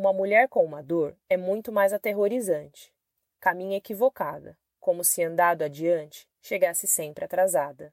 [0.00, 2.90] Uma mulher com uma dor é muito mais aterrorizante.
[3.38, 7.92] Caminha equivocada, como se andado adiante chegasse sempre atrasada.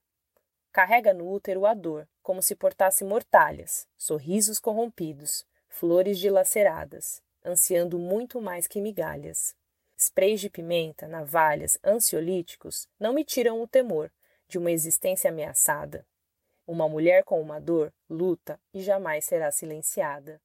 [0.71, 8.39] Carrega no útero a dor, como se portasse mortalhas, sorrisos corrompidos, flores dilaceradas, ansiando muito
[8.39, 9.53] mais que migalhas.
[9.97, 14.09] Sprays de pimenta, navalhas, ansiolíticos não me tiram o temor
[14.47, 16.07] de uma existência ameaçada.
[16.65, 20.41] Uma mulher com uma dor luta e jamais será silenciada.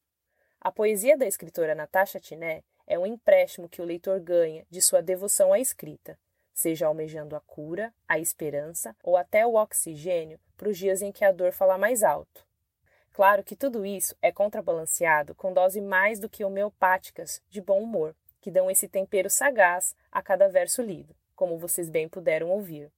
[0.65, 5.03] A poesia da escritora Natasha Tiné é um empréstimo que o leitor ganha de sua
[5.03, 6.17] devoção à escrita,
[6.55, 11.25] seja almejando a cura, a esperança ou até o oxigênio para os dias em que
[11.25, 12.47] a dor fala mais alto.
[13.13, 18.15] Claro que tudo isso é contrabalanceado com doses mais do que homeopáticas de bom humor,
[18.41, 22.89] que dão esse tempero sagaz a cada verso lido, como vocês bem puderam ouvir.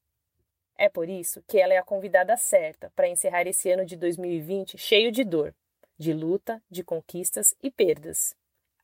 [0.76, 4.76] É por isso que ela é a convidada certa para encerrar esse ano de 2020
[4.76, 5.54] cheio de dor,
[5.98, 8.34] de luta, de conquistas e perdas,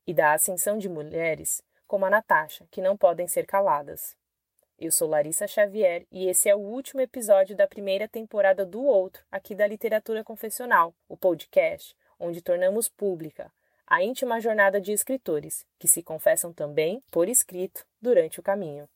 [0.06, 4.16] e da ascensão de mulheres como a Natasha, que não podem ser caladas.
[4.79, 9.24] Eu sou Larissa Xavier e esse é o último episódio da primeira temporada do Outro,
[9.30, 13.51] aqui da Literatura Confessional, o podcast onde tornamos pública
[13.90, 18.88] a íntima jornada de escritores, que se confessam também por escrito durante o caminho.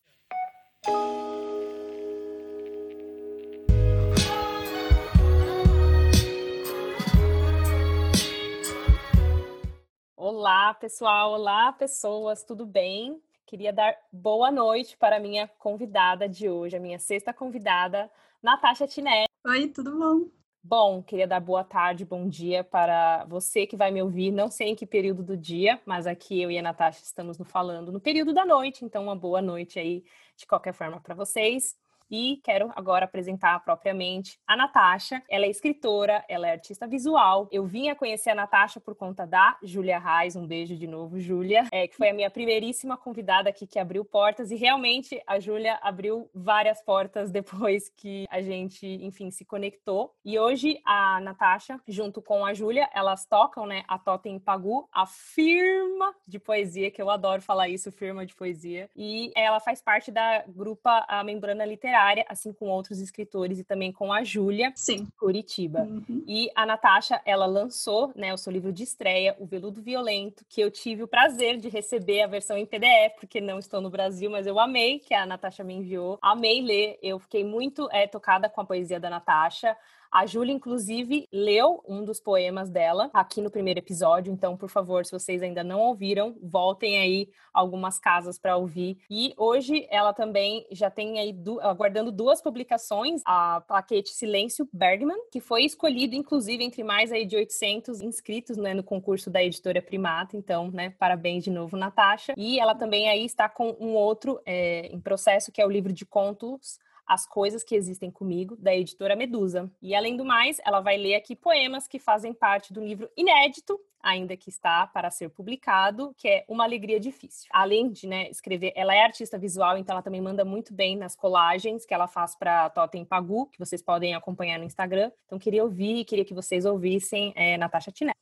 [10.27, 11.33] Olá, pessoal!
[11.33, 12.43] Olá, pessoas!
[12.43, 13.23] Tudo bem?
[13.45, 18.11] Queria dar boa noite para a minha convidada de hoje, a minha sexta convidada,
[18.43, 19.27] Natasha Tiné.
[19.47, 20.31] Oi, tudo bom?
[20.63, 24.31] Bom, queria dar boa tarde, bom dia para você que vai me ouvir.
[24.31, 27.45] Não sei em que período do dia, mas aqui eu e a Natasha estamos no
[27.45, 30.03] falando no período da noite, então uma boa noite aí
[30.39, 31.77] de qualquer forma para vocês.
[32.11, 35.23] E quero agora apresentar propriamente a Natasha.
[35.29, 37.49] Ela é escritora, ela é artista visual.
[37.51, 40.37] Eu vim a conhecer a Natasha por conta da Júlia Reis.
[40.37, 44.05] Um beijo de novo, Júlia, é, que foi a minha primeiríssima convidada aqui que abriu
[44.05, 44.51] portas.
[44.51, 50.15] E realmente a Júlia abriu várias portas depois que a gente, enfim, se conectou.
[50.25, 55.07] E hoje a Natasha, junto com a Júlia, elas tocam, né, a Totem Pagu, a
[55.07, 58.89] firma de poesia, que eu adoro falar isso, firma de poesia.
[58.95, 63.65] E ela faz parte da grupa A Membrana Literária literária, assim com outros escritores e
[63.65, 65.07] também com a Júlia, Sim.
[65.17, 65.81] Curitiba.
[65.83, 66.25] Uhum.
[66.27, 70.61] E a Natasha, ela lançou, né, o seu livro de estreia, O Veludo Violento, que
[70.61, 74.31] eu tive o prazer de receber a versão em PDF, porque não estou no Brasil,
[74.31, 76.19] mas eu amei que a Natasha me enviou.
[76.21, 79.77] Amei ler, eu fiquei muito é, tocada com a poesia da Natasha.
[80.15, 84.33] A Júlia, inclusive, leu um dos poemas dela aqui no primeiro episódio.
[84.33, 88.97] Então, por favor, se vocês ainda não ouviram, voltem aí algumas casas para ouvir.
[89.11, 95.19] E hoje ela também já tem aí du aguardando duas publicações, a plaquete Silêncio Bergman,
[95.33, 99.83] que foi escolhido, inclusive, entre mais aí de 800 inscritos né, no concurso da editora
[99.83, 100.37] Primata.
[100.37, 102.35] Então, né, parabéns de novo, Natasha.
[102.37, 105.93] E ela também aí está com um outro é, em processo, que é o livro
[105.93, 109.71] de contos as Coisas que Existem Comigo, da editora Medusa.
[109.83, 113.79] E além do mais, ela vai ler aqui poemas que fazem parte do livro inédito,
[114.03, 117.49] ainda que está para ser publicado, que é Uma Alegria Difícil.
[117.53, 121.17] Além de né, escrever, ela é artista visual, então ela também manda muito bem nas
[121.17, 125.11] colagens que ela faz para Totem Pagu, que vocês podem acompanhar no Instagram.
[125.27, 128.13] Então queria ouvir, queria que vocês ouvissem é, Natasha Tiné.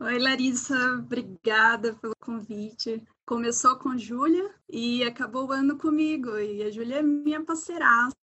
[0.00, 3.02] Oi, Larissa, obrigada pelo convite.
[3.28, 6.38] Começou com Júlia e acabou o ano comigo.
[6.38, 8.16] E a Júlia é minha parceiraça,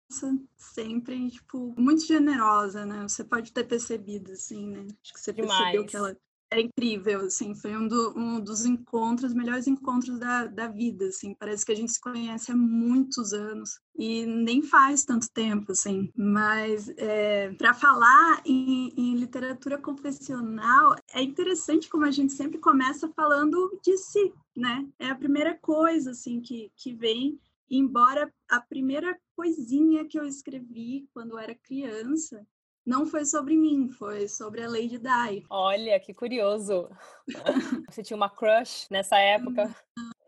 [0.56, 3.02] sempre, tipo, muito generosa, né?
[3.02, 4.86] Você pode ter percebido, assim, né?
[5.02, 5.58] Acho que você Demais.
[5.58, 6.16] percebeu que ela
[6.52, 11.34] é incrível, assim, foi um, do, um dos encontros, melhores encontros da, da vida, assim,
[11.34, 16.12] parece que a gente se conhece há muitos anos e nem faz tanto tempo, assim,
[16.14, 23.08] mas é, para falar em, em, literatura confessional, é interessante como a gente sempre começa
[23.16, 29.18] falando de si, né, é a primeira coisa, assim, que, que vem, embora a primeira
[29.34, 32.46] coisinha que eu escrevi quando eu era criança
[32.84, 35.44] não foi sobre mim, foi sobre a Lady Di.
[35.48, 36.88] Olha, que curioso.
[37.88, 39.74] Você tinha uma crush nessa época?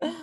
[0.01, 0.14] Não,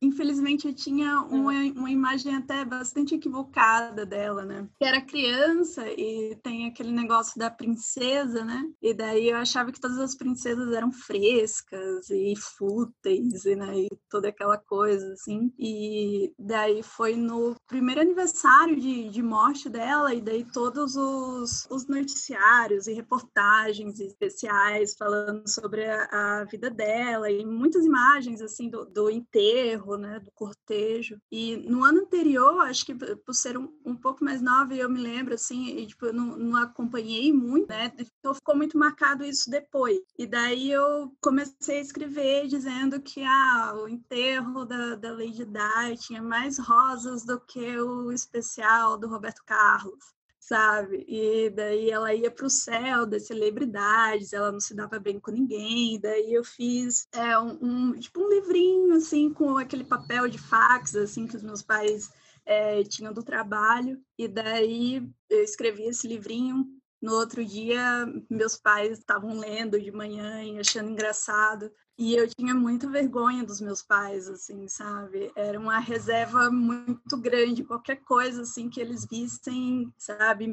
[0.00, 4.68] infelizmente eu tinha uma, uma imagem até bastante equivocada dela, né?
[4.78, 8.64] Que era criança e tem aquele negócio da princesa, né?
[8.82, 13.80] E daí eu achava que todas as princesas eram frescas e fúteis, e, né?
[13.80, 15.52] E toda aquela coisa, assim.
[15.58, 21.86] E daí foi no primeiro aniversário de, de morte dela, e daí todos os, os
[21.86, 28.84] noticiários e reportagens especiais falando sobre a, a vida dela, e muitas imagens, assim, do,
[28.84, 31.20] do enterro, né, do cortejo.
[31.30, 35.00] E no ano anterior, acho que por ser um, um pouco mais nova, eu me
[35.00, 39.50] lembro, assim, e, tipo, eu não, não acompanhei muito, né, então ficou muito marcado isso
[39.50, 39.98] depois.
[40.16, 45.96] E daí eu comecei a escrever dizendo que ah, o enterro da, da Lady Di
[45.98, 50.14] tinha mais rosas do que o especial do Roberto Carlos
[50.46, 51.04] sabe?
[51.08, 55.30] E daí ela ia para o céu das celebridades, ela não se dava bem com
[55.30, 55.98] ninguém.
[55.98, 60.94] Daí eu fiz é, um, um, tipo um livrinho assim com aquele papel de fax
[60.94, 62.10] assim que os meus pais
[62.44, 63.98] é, tinham do trabalho.
[64.18, 66.66] E daí eu escrevi esse livrinho.
[67.00, 71.70] No outro dia, meus pais estavam lendo de manhã e achando engraçado.
[71.96, 75.30] E eu tinha muita vergonha dos meus pais, assim, sabe?
[75.36, 80.48] Era uma reserva muito grande, qualquer coisa, assim, que eles vissem, sabe?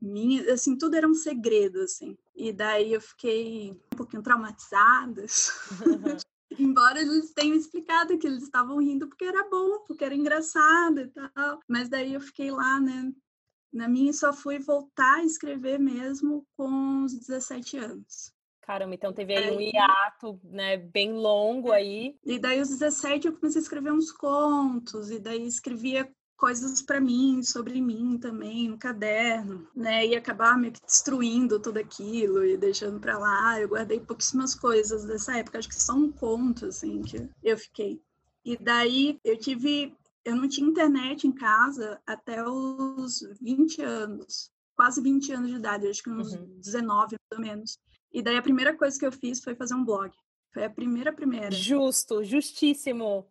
[0.00, 2.18] Minha, assim, tudo era um segredo, assim.
[2.34, 5.24] E daí eu fiquei um pouquinho traumatizada.
[6.58, 11.08] Embora eles tenham explicado que eles estavam rindo porque era bom, porque era engraçado e
[11.08, 11.60] tal.
[11.68, 13.12] Mas daí eu fiquei lá, né?
[13.72, 18.32] Na minha só fui voltar a escrever mesmo com os 17 anos.
[18.70, 22.16] Caramba, então teve aí um hiato, né, bem longo aí.
[22.24, 27.00] E daí, aos 17, eu comecei a escrever uns contos, e daí escrevia coisas para
[27.00, 30.06] mim, sobre mim também, no caderno, né?
[30.06, 33.60] E acabar meio que destruindo tudo aquilo e deixando para lá.
[33.60, 38.00] Eu guardei pouquíssimas coisas dessa época, acho que só um conto, assim, que eu fiquei.
[38.44, 39.96] E daí eu tive.
[40.24, 45.88] Eu não tinha internet em casa até os 20 anos, quase 20 anos de idade,
[45.88, 46.60] acho que uns uhum.
[46.60, 47.76] 19 pelo menos.
[48.12, 50.10] E daí a primeira coisa que eu fiz foi fazer um blog.
[50.52, 51.50] Foi a primeira, primeira.
[51.50, 53.26] Justo, justíssimo.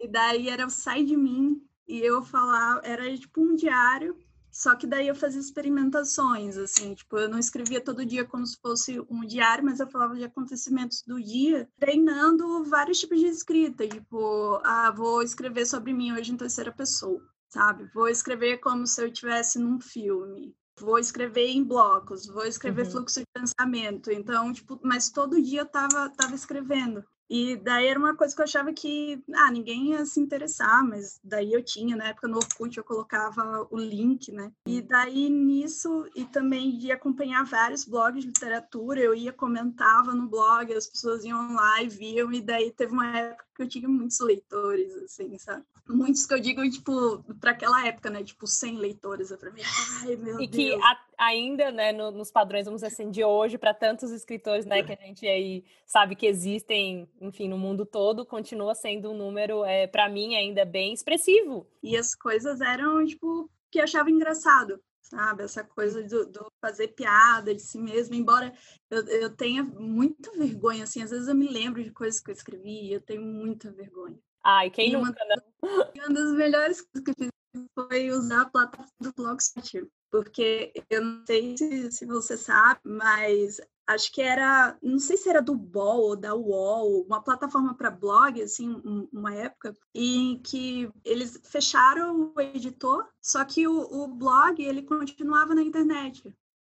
[0.00, 4.16] e daí era o Sai de Mim, e eu falar, era tipo um diário,
[4.50, 8.58] só que daí eu fazia experimentações, assim, tipo, eu não escrevia todo dia como se
[8.60, 13.86] fosse um diário, mas eu falava de acontecimentos do dia, treinando vários tipos de escrita,
[13.86, 17.90] tipo, ah, vou escrever sobre mim hoje em terceira pessoa, sabe?
[17.94, 22.90] Vou escrever como se eu estivesse num filme vou escrever em blocos, vou escrever uhum.
[22.90, 24.10] fluxo de pensamento.
[24.10, 27.04] Então, tipo, mas todo dia eu tava, tava escrevendo.
[27.30, 31.20] E daí era uma coisa que eu achava que, ah, ninguém ia se interessar, mas
[31.22, 34.50] daí eu tinha, na época no Orkut eu colocava o link, né?
[34.66, 40.26] E daí nisso, e também de acompanhar vários blogs de literatura, eu ia, comentava no
[40.26, 43.88] blog, as pessoas iam lá e viam, e daí teve uma época que eu tinha
[43.88, 45.64] muitos leitores, assim, sabe?
[45.88, 48.22] Muitos que eu digo, tipo, para aquela época, né?
[48.22, 49.62] Tipo, 100 leitores, pra mim,
[50.02, 50.50] ai, meu e Deus.
[50.50, 54.66] que a, ainda, né, no, nos padrões, vamos dizer assim, de hoje, para tantos escritores,
[54.66, 59.16] né, que a gente aí sabe que existem, enfim, no mundo todo, continua sendo um
[59.16, 61.66] número, é, para mim, ainda bem expressivo.
[61.82, 65.42] E as coisas eram, tipo, que eu achava engraçado sabe?
[65.42, 68.52] Essa coisa do, do, fazer piada de si mesmo, embora
[68.90, 72.34] eu, eu tenha muita vergonha, assim, às vezes eu me lembro de coisas que eu
[72.34, 74.18] escrevi e eu tenho muita vergonha.
[74.50, 75.90] Ai, quem e nunca, uma, não?
[75.94, 77.30] Uma das melhores coisas que eu fiz
[77.74, 83.60] foi usar a plataforma do Blogspot, porque eu não sei se, se você sabe, mas
[83.86, 87.90] acho que era, não sei se era do Ball ou da UOL, uma plataforma para
[87.90, 88.80] blog, assim,
[89.12, 95.54] uma época, em que eles fecharam o editor, só que o, o blog, ele continuava
[95.54, 96.34] na internet.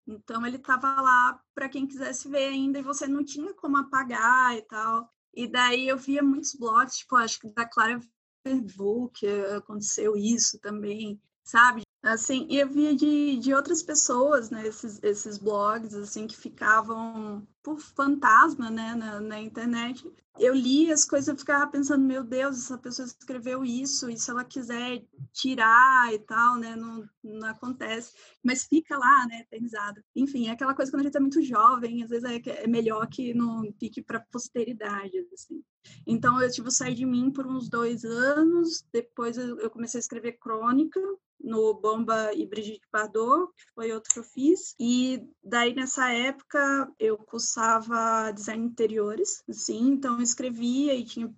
[0.07, 4.57] Então, ele estava lá para quem quisesse ver ainda e você não tinha como apagar
[4.57, 5.07] e tal.
[5.33, 7.99] E daí eu via muitos blogs, tipo, acho que da Clara
[8.45, 9.25] Verbook
[9.57, 11.83] aconteceu isso também, sabe?
[12.01, 17.45] Assim, e eu via de, de outras pessoas, né, esses, esses blogs, assim, que ficavam
[17.61, 20.09] por fantasma, né, na, na internet.
[20.39, 24.31] Eu li as coisas e ficava pensando, meu Deus, essa pessoa escreveu isso, e se
[24.31, 25.03] ela quiser
[25.33, 28.13] tirar e tal, né, não, não acontece.
[28.41, 30.01] Mas fica lá, né, eternizado.
[30.15, 33.07] Enfim, é aquela coisa quando a gente é muito jovem, às vezes é, é melhor
[33.07, 35.61] que não fique para posteridade, assim.
[36.07, 40.37] Então, eu, tipo, saí de mim por uns dois anos, depois eu comecei a escrever
[40.39, 41.01] crônica,
[41.41, 44.75] no Bomba e Brigitte Bardot, que foi outro que eu fiz.
[44.79, 51.33] E daí, nessa época, eu cursava design de interiores, assim, então eu escrevia e tinha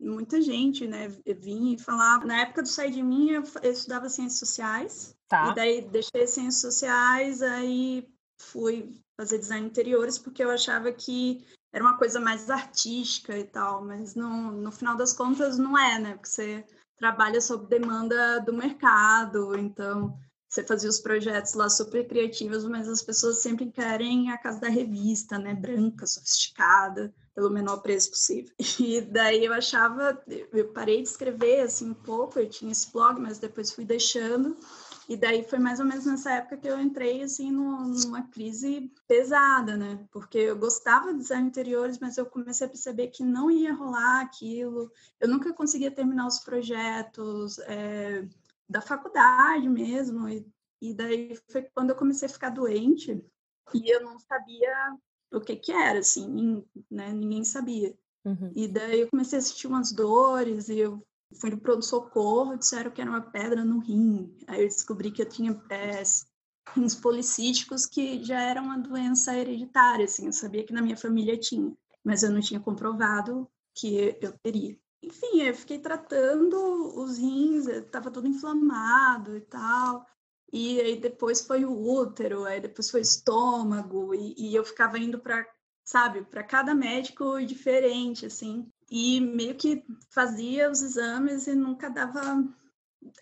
[0.00, 2.24] muita gente, né, vinha e falava.
[2.24, 5.16] Na época do Sai de Mim, eu, eu estudava ciências sociais.
[5.28, 5.50] Tá.
[5.50, 11.44] E daí, deixei ciências sociais, aí fui fazer design de interiores, porque eu achava que
[11.72, 15.98] era uma coisa mais artística e tal, mas no, no final das contas não é,
[15.98, 16.14] né?
[16.14, 16.66] Porque você
[17.02, 20.16] trabalha sob demanda do mercado, então
[20.48, 24.68] você fazia os projetos lá super criativos, mas as pessoas sempre querem a casa da
[24.68, 28.54] revista, né, branca, sofisticada, pelo menor preço possível.
[28.78, 33.20] E daí eu achava, eu parei de escrever assim um pouco, eu tinha esse blog,
[33.20, 34.56] mas depois fui deixando.
[35.08, 39.76] E daí foi mais ou menos nessa época que eu entrei assim numa crise pesada,
[39.76, 40.06] né?
[40.10, 44.20] Porque eu gostava de design interiores, mas eu comecei a perceber que não ia rolar
[44.20, 44.90] aquilo.
[45.20, 48.26] Eu nunca conseguia terminar os projetos é,
[48.68, 50.28] da faculdade mesmo.
[50.28, 50.46] E,
[50.80, 53.24] e daí foi quando eu comecei a ficar doente
[53.74, 54.96] e eu não sabia
[55.32, 57.12] o que que era, assim, né?
[57.12, 57.96] Ninguém sabia.
[58.24, 58.52] Uhum.
[58.54, 63.00] E daí eu comecei a sentir umas dores e eu fui no pronto-socorro, disseram que
[63.00, 64.36] era uma pedra no rim.
[64.46, 66.02] Aí eu descobri que eu tinha é,
[66.74, 71.36] rins policísticos, que já era uma doença hereditária, assim, eu sabia que na minha família
[71.36, 71.72] tinha,
[72.04, 74.76] mas eu não tinha comprovado que eu teria.
[75.02, 76.56] Enfim, eu fiquei tratando
[76.96, 80.06] os rins, estava tudo inflamado e tal.
[80.52, 84.98] E aí depois foi o útero, aí depois foi o estômago, e, e eu ficava
[84.98, 85.46] indo para,
[85.84, 92.44] sabe, para cada médico diferente, assim e meio que fazia os exames e nunca dava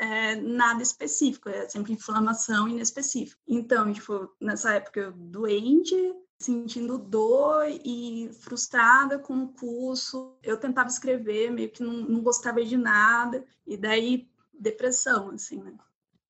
[0.01, 3.41] é, nada específico, é sempre inflamação inespecífica.
[3.47, 5.95] Então, tipo, nessa época eu doente,
[6.41, 12.65] sentindo dor e frustrada com o curso, eu tentava escrever, meio que não, não gostava
[12.65, 15.73] de nada, e daí depressão, assim, né?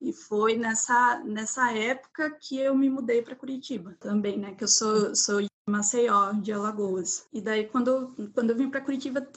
[0.00, 4.54] E foi nessa, nessa época que eu me mudei para Curitiba também, né?
[4.54, 7.28] Que eu sou, sou Maceió, de Alagoas.
[7.33, 9.28] E daí, quando, quando eu vim para Curitiba,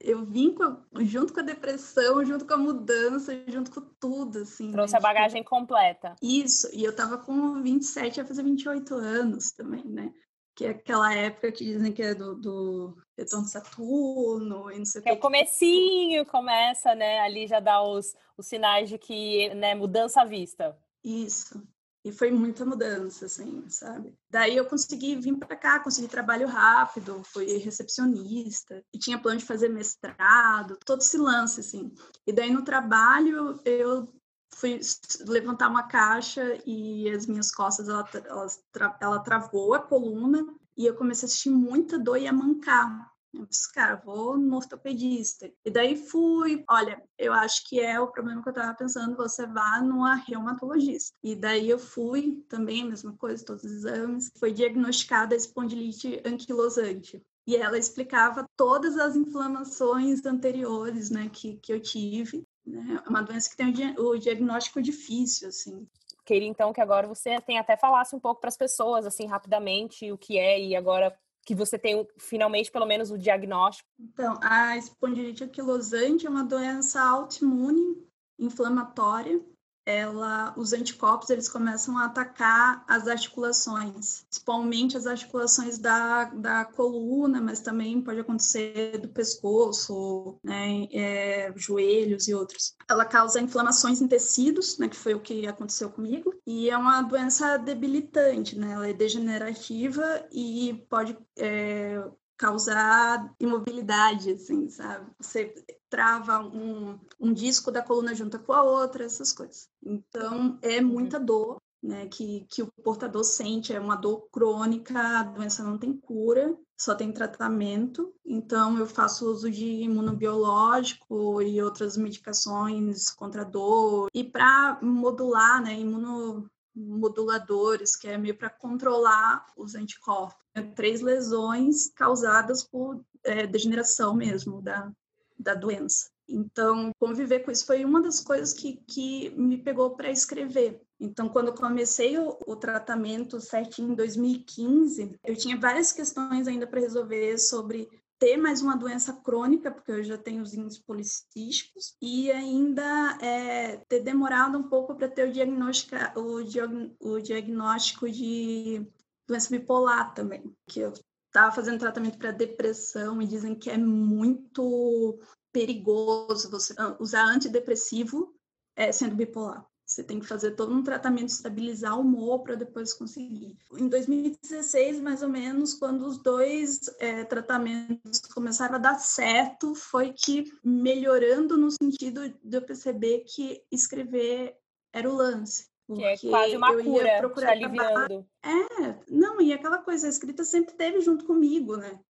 [0.00, 4.66] eu vim com, junto com a depressão, junto com a mudança, junto com tudo, assim.
[4.66, 4.98] Né, Trouxe né?
[4.98, 6.16] a bagagem completa.
[6.20, 10.12] Isso, e eu tava com 27, ia fazer 28 anos também, né?
[10.54, 14.84] Que é aquela época que dizem que é do, do retorno de Saturno e não
[14.84, 15.10] sei o que.
[15.10, 17.20] É o comecinho, começa, né?
[17.20, 20.76] Ali já dá os, os sinais de que, né, mudança à vista.
[21.02, 21.62] Isso.
[22.04, 24.12] E foi muita mudança, assim, sabe?
[24.28, 29.44] Daí eu consegui vir para cá, consegui trabalho rápido, fui recepcionista, e tinha plano de
[29.44, 31.92] fazer mestrado, todo esse lance, assim.
[32.26, 34.12] E daí no trabalho eu
[34.54, 34.80] fui
[35.26, 40.94] levantar uma caixa e as minhas costas, ela, ela, ela travou a coluna, e eu
[40.94, 43.12] comecei a sentir muita dor e a mancar.
[43.32, 45.50] Eu disse, cara, vou no ortopedista.
[45.64, 49.46] E daí fui, olha, eu acho que é o problema que eu estava pensando, você
[49.46, 51.16] vá numa reumatologista.
[51.22, 54.30] E daí eu fui, também mesma coisa, todos os exames.
[54.38, 57.22] Foi diagnosticada espondilite anquilosante.
[57.46, 62.46] E ela explicava todas as inflamações anteriores, né, que, que eu tive.
[62.66, 63.02] Né?
[63.04, 65.86] É uma doença que tem o, diagnóstico difícil, assim
[66.24, 70.12] queria então que agora você tem até falasse um pouco para as pessoas assim rapidamente
[70.12, 71.12] o que é e agora
[71.44, 73.88] que você tem finalmente pelo menos o diagnóstico?
[73.98, 77.96] Então, a espondilite anquilosante é uma doença autoimune
[78.38, 79.40] inflamatória
[79.84, 87.40] ela, os anticorpos eles começam a atacar as articulações, principalmente as articulações da, da coluna,
[87.40, 92.74] mas também pode acontecer do pescoço, né, é, joelhos e outros.
[92.88, 97.02] Ela causa inflamações em tecidos, né, que foi o que aconteceu comigo, e é uma
[97.02, 102.02] doença debilitante, né, ela é degenerativa e pode é,
[102.42, 105.06] causar imobilidade, assim, sabe?
[105.20, 105.54] Você
[105.88, 109.68] trava um, um disco da coluna junta com a outra, essas coisas.
[109.80, 110.88] Então, é uhum.
[110.88, 115.78] muita dor, né, que, que o portador sente, é uma dor crônica, a doença não
[115.78, 118.12] tem cura, só tem tratamento.
[118.26, 124.08] Então, eu faço uso de imunobiológico e outras medicações contra dor.
[124.12, 130.42] E para modular, né, imuno, moduladores, que é meio para controlar os anticorpos.
[130.54, 134.90] É três lesões causadas por é, degeneração mesmo da,
[135.38, 136.10] da doença.
[136.28, 140.80] Então, conviver com isso foi uma das coisas que, que me pegou para escrever.
[140.98, 146.80] Então, quando comecei o, o, tratamento certinho em 2015, eu tinha várias questões ainda para
[146.80, 147.88] resolver sobre
[148.22, 153.78] ter mais uma doença crônica, porque eu já tenho os rins policísticos, e ainda é,
[153.88, 158.86] ter demorado um pouco para ter o diagnóstico, o, o diagnóstico de
[159.26, 160.92] doença bipolar também, que eu
[161.26, 165.18] estava fazendo tratamento para depressão e dizem que é muito
[165.52, 168.32] perigoso você usar antidepressivo
[168.76, 169.66] é, sendo bipolar.
[169.92, 173.56] Você tem que fazer todo um tratamento, estabilizar o humor para depois conseguir.
[173.76, 180.12] Em 2016, mais ou menos, quando os dois é, tratamentos começaram a dar certo, foi
[180.12, 184.56] que melhorando no sentido de eu perceber que escrever
[184.92, 185.70] era o lance.
[185.94, 188.26] Que é quase uma cura, te aliviando.
[188.42, 192.00] É, não, e aquela coisa, a escrita sempre teve junto comigo, né?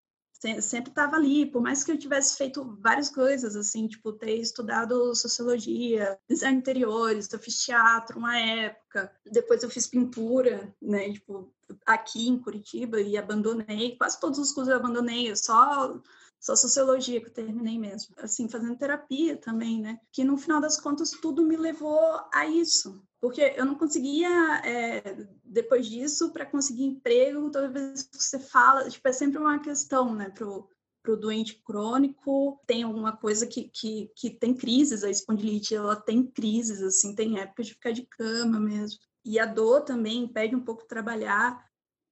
[0.61, 5.15] Sempre estava ali, por mais que eu tivesse feito várias coisas, assim, tipo, ter estudado
[5.15, 11.53] sociologia, design interiores, eu fiz teatro uma época, depois eu fiz pintura, né, tipo,
[11.87, 16.01] aqui em Curitiba e abandonei, quase todos os cursos eu abandonei, eu só
[16.43, 18.17] só sociologia que eu terminei mesmo.
[18.19, 20.01] Assim, fazendo terapia também, né?
[20.11, 23.01] Que no final das contas tudo me levou a isso.
[23.21, 24.29] Porque eu não conseguia,
[24.65, 29.61] é, depois disso, para conseguir emprego, toda vez que você fala, tipo, é sempre uma
[29.61, 30.69] questão, né, pro,
[31.01, 36.27] pro doente crônico, tem alguma coisa que, que, que tem crises, a espondilite, ela tem
[36.27, 38.99] crises, assim, tem época de ficar de cama mesmo.
[39.25, 41.65] E a dor também impede um pouco trabalhar.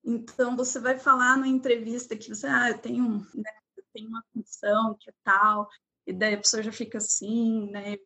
[0.05, 3.60] Então, você vai falar na entrevista que você, ah, eu tenho, né,
[3.93, 5.69] tenho uma condição que é tal,
[6.07, 7.97] e daí a pessoa já fica assim, né,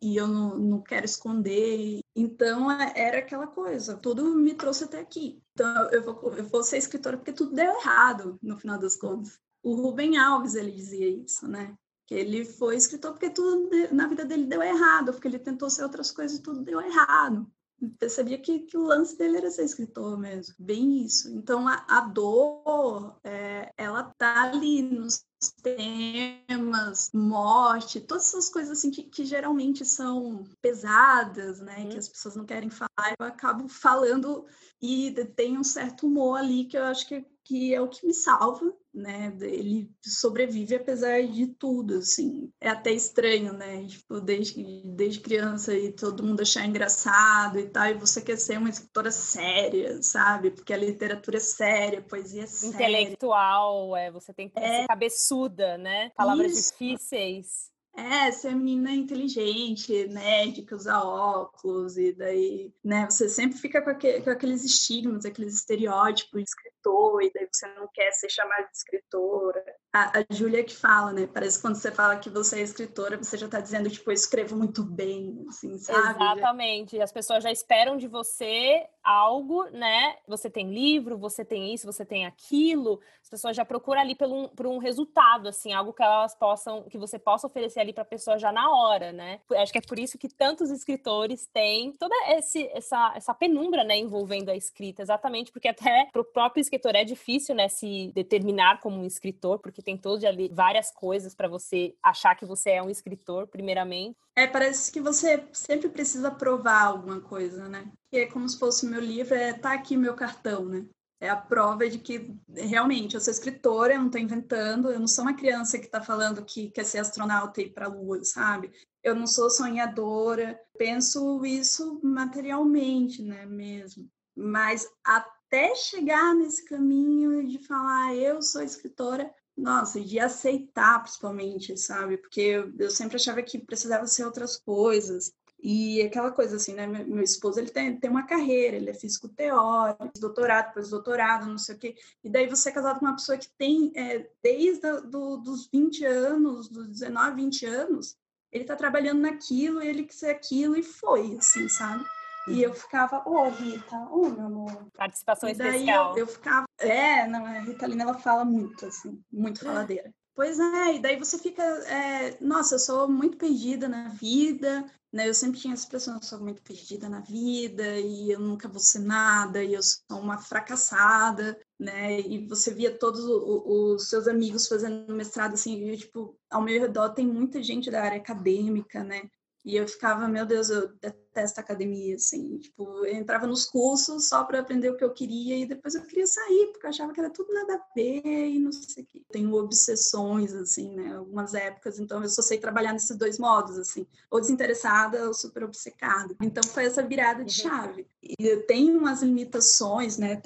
[0.00, 2.00] e eu não, não quero esconder.
[2.14, 5.40] Então, é, era aquela coisa, tudo me trouxe até aqui.
[5.52, 9.38] Então, eu vou, eu vou ser escritora porque tudo deu errado, no final das contas.
[9.62, 11.76] O Rubem Alves, ele dizia isso, né?
[12.06, 15.84] Que ele foi escritor porque tudo na vida dele deu errado, porque ele tentou ser
[15.84, 17.46] outras coisas e tudo deu errado
[17.88, 21.32] percebia que, que, o lance dele era ser escritor mesmo, bem isso.
[21.34, 25.24] Então a, a dor, é, ela tá ali nos
[25.62, 31.88] temas, morte, todas essas coisas assim que, que geralmente são pesadas, né, uhum.
[31.88, 34.46] que as pessoas não querem falar, eu acabo falando
[34.80, 38.14] e tem um certo humor ali que eu acho que, que é o que me
[38.14, 39.34] salva, né?
[39.40, 42.52] Ele sobrevive apesar de tudo, assim.
[42.60, 43.86] É até estranho, né?
[43.86, 48.58] Tipo, desde, desde criança e todo mundo achar engraçado e tal, e você quer ser
[48.58, 50.50] uma escritora séria, sabe?
[50.50, 52.74] Porque a literatura é séria, a poesia é séria.
[52.74, 54.82] Intelectual, é, você tem que é...
[54.82, 56.10] ser cabeçuda, né?
[56.16, 56.72] Palavras Isso.
[56.72, 57.71] difíceis.
[57.94, 63.82] É, ser menina inteligente, né, de que usa óculos, e daí, né, você sempre fica
[63.82, 68.30] com, aquele, com aqueles estigmas, aqueles estereótipos de escritor, e daí você não quer ser
[68.30, 69.62] chamada de escritora.
[69.92, 73.18] A, a Júlia que fala, né, parece que quando você fala que você é escritora,
[73.18, 76.22] você já está dizendo, tipo, eu escrevo muito bem, assim, sabe?
[76.22, 81.86] Exatamente, as pessoas já esperam de você algo, né, você tem livro, você tem isso,
[81.86, 86.02] você tem aquilo, as pessoas já procuram ali pelo, por um resultado, assim, algo que
[86.02, 89.40] elas possam, que você possa oferecer ali para a pessoa já na hora, né?
[89.56, 93.96] Acho que é por isso que tantos escritores têm toda esse, essa, essa penumbra, né,
[93.96, 98.80] envolvendo a escrita, exatamente porque até para o próprio escritor é difícil, né, se determinar
[98.80, 102.82] como um escritor, porque tem todas ali várias coisas para você achar que você é
[102.82, 104.16] um escritor, primeiramente.
[104.36, 107.90] É, parece que você sempre precisa provar alguma coisa, né?
[108.12, 110.86] Que é como se fosse meu livro, é tá aqui meu cartão, né?
[111.22, 115.06] é a prova de que realmente eu sou escritora, eu não estou inventando, eu não
[115.06, 118.24] sou uma criança que está falando que quer ser astronauta e ir para a Lua,
[118.24, 118.72] sabe?
[119.04, 124.10] Eu não sou sonhadora, penso isso materialmente, né, mesmo.
[124.34, 132.16] Mas até chegar nesse caminho de falar eu sou escritora, nossa, de aceitar principalmente, sabe?
[132.16, 135.32] Porque eu sempre achava que precisava ser outras coisas.
[135.62, 136.88] E aquela coisa assim, né?
[136.88, 141.76] Meu, esposo ele tem, tem uma carreira, ele é físico teórico, doutorado, pós-doutorado, não sei
[141.76, 141.94] o quê.
[142.24, 145.68] E daí você é casado com uma pessoa que tem, é, desde a, do, dos
[145.72, 148.16] 20 anos, dos 19, 20 anos,
[148.50, 152.04] ele está trabalhando naquilo, ele quer ser aquilo e foi, assim, sabe?
[152.48, 154.86] E eu ficava, ô oh, Rita, ô oh, meu amor.
[154.94, 156.10] Participação e daí especial.
[156.10, 160.12] Eu, eu ficava, é, não, a Ritalina ela fala muito, assim, muito faladeira.
[160.34, 165.28] Pois é, e daí você fica, é, nossa, eu sou muito perdida na vida, né?
[165.28, 168.80] Eu sempre tinha essa impressão, eu sou muito perdida na vida e eu nunca vou
[168.80, 172.18] ser nada e eu sou uma fracassada, né?
[172.20, 177.10] E você via todos os, seus amigos fazendo mestrado assim, e, tipo, ao meu redor
[177.10, 179.28] tem muita gente da área acadêmica, né?
[179.64, 180.88] E eu ficava, meu Deus, eu
[181.32, 185.56] detesto academia, assim, tipo, eu entrava nos cursos só para aprender o que eu queria
[185.56, 188.58] e depois eu queria sair, porque eu achava que era tudo nada a ver e
[188.58, 189.22] não sei o quê.
[189.30, 194.06] Tenho obsessões, assim, né, algumas épocas, então eu só sei trabalhar nesses dois modos, assim,
[194.30, 196.36] ou desinteressada ou super obcecada.
[196.42, 197.70] Então foi essa virada de uhum.
[197.70, 198.06] chave.
[198.22, 200.40] E eu tenho umas limitações, né,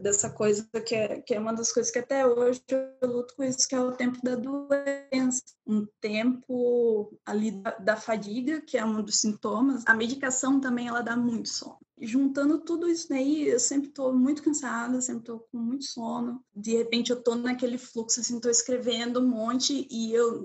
[0.00, 3.44] dessa coisa que é, que é uma das coisas que até hoje eu luto com
[3.44, 5.42] isso, que é o tempo da doença.
[5.66, 9.84] Um tempo ali da, da fadiga, que é um dos sintomas.
[9.86, 10.21] A medicação
[10.60, 11.78] também, ela dá muito sono.
[12.00, 16.42] Juntando tudo isso daí, eu sempre estou muito cansada, sempre estou com muito sono.
[16.54, 20.42] De repente eu estou naquele fluxo, assim, estou escrevendo um monte e eu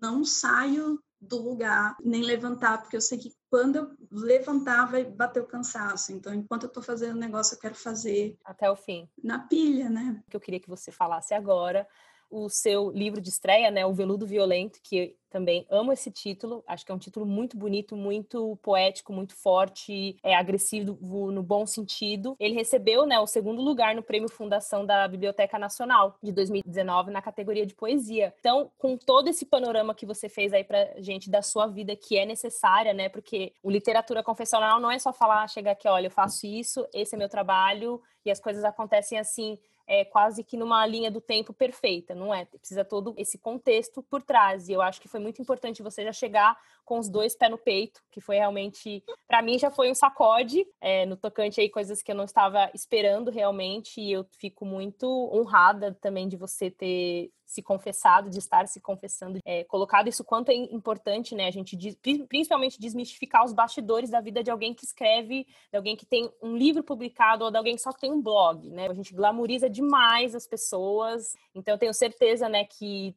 [0.00, 5.42] não saio do lugar, nem levantar, porque eu sei que quando eu levantar vai bater
[5.42, 6.12] o cansaço.
[6.12, 9.08] Então, enquanto eu estou fazendo o negócio, eu quero fazer até o fim.
[9.22, 10.22] Na pilha, né?
[10.28, 11.86] Que eu queria que você falasse agora
[12.30, 16.86] o seu livro de estreia, né, O Veludo Violento, que também amo esse título, acho
[16.86, 20.96] que é um título muito bonito, muito poético, muito forte, é agressivo
[21.32, 22.36] no bom sentido.
[22.38, 27.20] Ele recebeu, né, o segundo lugar no Prêmio Fundação da Biblioteca Nacional de 2019 na
[27.20, 28.32] categoria de poesia.
[28.38, 32.16] Então, com todo esse panorama que você fez aí pra gente da sua vida que
[32.16, 36.12] é necessária, né, porque o literatura confessional não é só falar, chegar aqui, olha, eu
[36.12, 40.86] faço isso, esse é meu trabalho e as coisas acontecem assim é, quase que numa
[40.86, 42.44] linha do tempo perfeita, não é?
[42.44, 44.68] Precisa todo esse contexto por trás.
[44.68, 47.58] E eu acho que foi muito importante você já chegar com os dois pés no
[47.58, 52.02] peito, que foi realmente, para mim, já foi um sacode é, no tocante aí coisas
[52.02, 54.00] que eu não estava esperando realmente.
[54.00, 59.38] E eu fico muito honrada também de você ter se confessado, de estar se confessando,
[59.44, 61.46] é, colocado isso quanto é importante, né?
[61.46, 61.96] A gente diz,
[62.28, 66.56] principalmente desmistificar os bastidores da vida de alguém que escreve, de alguém que tem um
[66.56, 68.88] livro publicado ou de alguém que só tem um blog, né?
[68.88, 71.34] A gente glamoriza demais as pessoas.
[71.54, 73.14] Então eu tenho certeza, né, que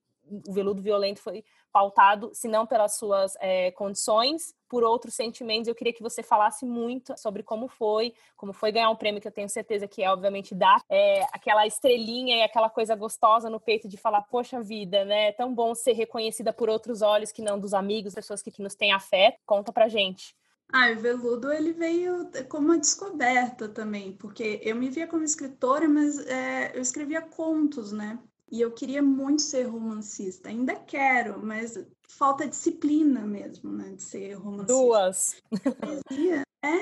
[0.48, 5.68] o veludo violento foi pautado, se não pelas suas é, condições, por outros sentimentos.
[5.68, 9.28] Eu queria que você falasse muito sobre como foi, como foi ganhar um prêmio que
[9.28, 13.60] eu tenho certeza que é, obviamente, dar é, aquela estrelinha e aquela coisa gostosa no
[13.60, 15.30] peito de falar, poxa vida, né?
[15.30, 18.62] É tão bom ser reconhecida por outros olhos que não dos amigos, pessoas que, que
[18.62, 19.38] nos têm afeto.
[19.46, 20.36] Conta pra gente.
[20.72, 25.88] Ah, o Veludo ele veio como uma descoberta também, porque eu me via como escritora,
[25.88, 28.20] mas é, eu escrevia contos, né?
[28.50, 34.34] E eu queria muito ser romancista, ainda quero, mas falta disciplina mesmo, né, de ser
[34.36, 34.74] romancista.
[34.74, 35.36] Duas.
[35.80, 36.82] Poesia, é.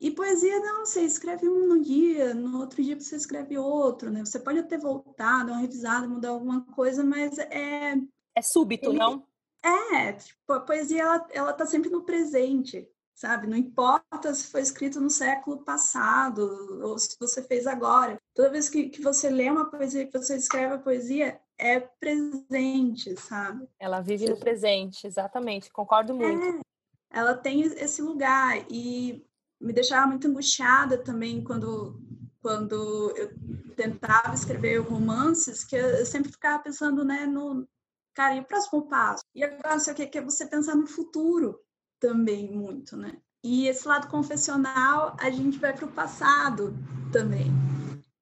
[0.00, 4.24] E poesia, não, você escreve um no dia, no outro dia você escreve outro, né?
[4.24, 7.94] Você pode até voltar, dar uma revisada, mudar alguma coisa, mas é...
[8.36, 8.98] É súbito, Ele...
[8.98, 9.26] não?
[9.62, 13.46] É, tipo, a poesia, ela, ela tá sempre no presente sabe?
[13.46, 18.18] Não importa se foi escrito no século passado ou se você fez agora.
[18.34, 23.18] Toda vez que, que você lê uma poesia, que você escreve a poesia, é presente,
[23.20, 23.68] sabe?
[23.78, 25.70] Ela vive no presente, exatamente.
[25.70, 26.58] Concordo é, muito.
[26.58, 26.60] É,
[27.18, 29.24] ela tem esse lugar e
[29.60, 32.02] me deixava muito angustiada também quando
[32.42, 33.30] quando eu
[33.74, 37.66] tentava escrever romances, que eu sempre ficava pensando, né, no
[38.12, 39.24] cara, e o próximo passo?
[39.34, 41.58] E agora, sei o que, que é você pensar no futuro,
[42.04, 43.16] também muito, né?
[43.42, 46.74] E esse lado confessional, a gente vai para o passado
[47.10, 47.46] também.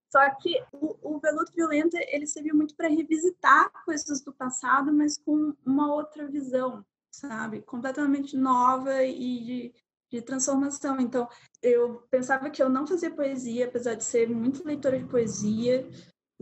[0.08, 5.18] Só que o, o Veludo Violento, ele serviu muito para revisitar coisas do passado, mas
[5.18, 7.62] com uma outra visão, sabe?
[7.62, 9.74] Completamente nova e de,
[10.12, 11.00] de transformação.
[11.00, 11.28] Então,
[11.60, 15.88] eu pensava que eu não fazia poesia, apesar de ser muito leitora de poesia,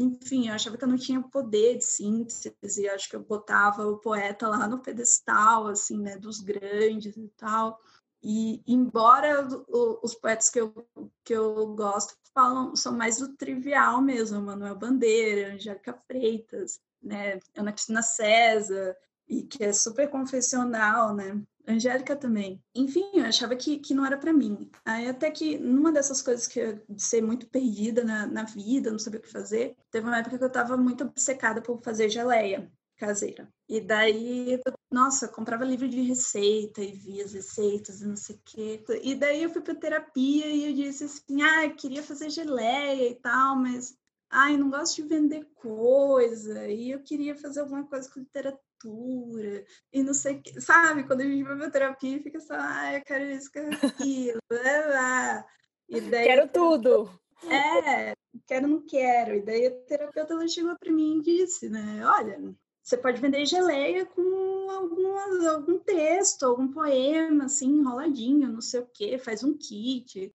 [0.01, 3.99] enfim, eu achava que eu não tinha poder de síntese, acho que eu botava o
[3.99, 7.79] poeta lá no pedestal, assim, né, dos grandes e tal.
[8.23, 9.47] E embora
[10.03, 10.75] os poetas que eu,
[11.25, 17.73] que eu gosto falam são mais do trivial mesmo, Manuel Bandeira, Angélica Freitas, né, Ana
[17.73, 18.97] Cristina César,
[19.29, 21.41] e que é super confessional, né?
[21.71, 22.63] Angélica também.
[22.75, 24.71] Enfim, eu achava que, que não era para mim.
[24.85, 28.91] Aí até que numa dessas coisas que eu, de ser muito perdida na, na vida,
[28.91, 32.09] não sabia o que fazer, teve uma época que eu estava muito obcecada por fazer
[32.09, 33.49] geleia caseira.
[33.67, 38.41] E daí, nossa, comprava livro de receita e via as receitas e não sei o
[38.45, 38.85] quê.
[39.03, 43.09] E daí eu fui para terapia e eu disse assim: "Ah, eu queria fazer geleia
[43.09, 43.97] e tal, mas
[44.31, 50.03] ai, não gosto de vender coisa, e eu queria fazer alguma coisa com literatura, e
[50.03, 51.05] não sei, que, sabe?
[51.05, 54.83] Quando a gente vai pra terapia, fica só, ai, eu quero isso, quero aquilo, blá,
[54.87, 55.47] blá.
[55.89, 57.11] E daí, quero tudo!
[57.49, 58.15] É,
[58.47, 59.35] quero, não quero.
[59.35, 62.39] E daí a terapeuta ela chegou para mim e disse, né, olha,
[62.83, 68.87] você pode vender geleia com algumas, algum texto, algum poema, assim, enroladinho, não sei o
[68.87, 70.33] quê, faz um kit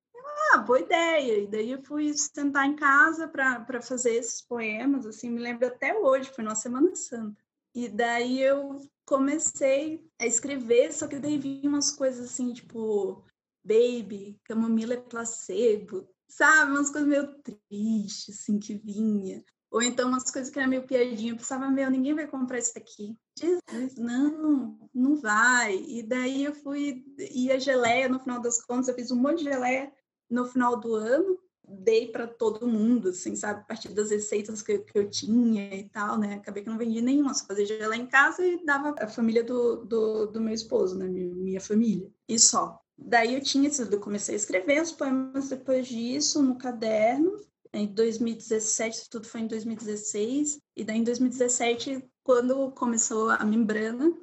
[0.53, 1.39] ah, boa ideia.
[1.39, 5.97] E daí eu fui sentar em casa para fazer esses poemas, assim, me lembro até
[5.97, 7.43] hoje, foi na Semana Santa.
[7.75, 13.21] E daí eu comecei a escrever, só que daí vinha umas coisas assim, tipo,
[13.63, 16.71] baby, camomila é placebo, sabe?
[16.71, 19.43] Umas coisas meio tristes, assim, que vinha.
[19.69, 22.73] Ou então umas coisas que eram meio piadinha, eu pensava, meu, ninguém vai comprar isso
[22.73, 23.17] daqui.
[23.37, 25.75] Jesus, não, não vai.
[25.75, 29.39] E daí eu fui, e a geleia, no final das contas, eu fiz um monte
[29.39, 29.91] de geleia
[30.29, 33.61] no final do ano, dei para todo mundo, assim, sabe?
[33.61, 36.35] A partir das receitas que, que, eu tinha e tal, né?
[36.35, 39.77] Acabei que não vendi nenhuma, só fazia geleia em casa e dava a família do,
[39.85, 41.07] do, do meu esposo, né?
[41.07, 42.09] Minha, minha família.
[42.27, 42.79] E só.
[42.97, 47.37] Daí eu tinha, eu comecei a escrever os poemas depois disso no caderno.
[47.73, 50.59] Em 2017, tudo foi em 2016.
[50.77, 54.13] E daí em 2017, quando começou a membrana,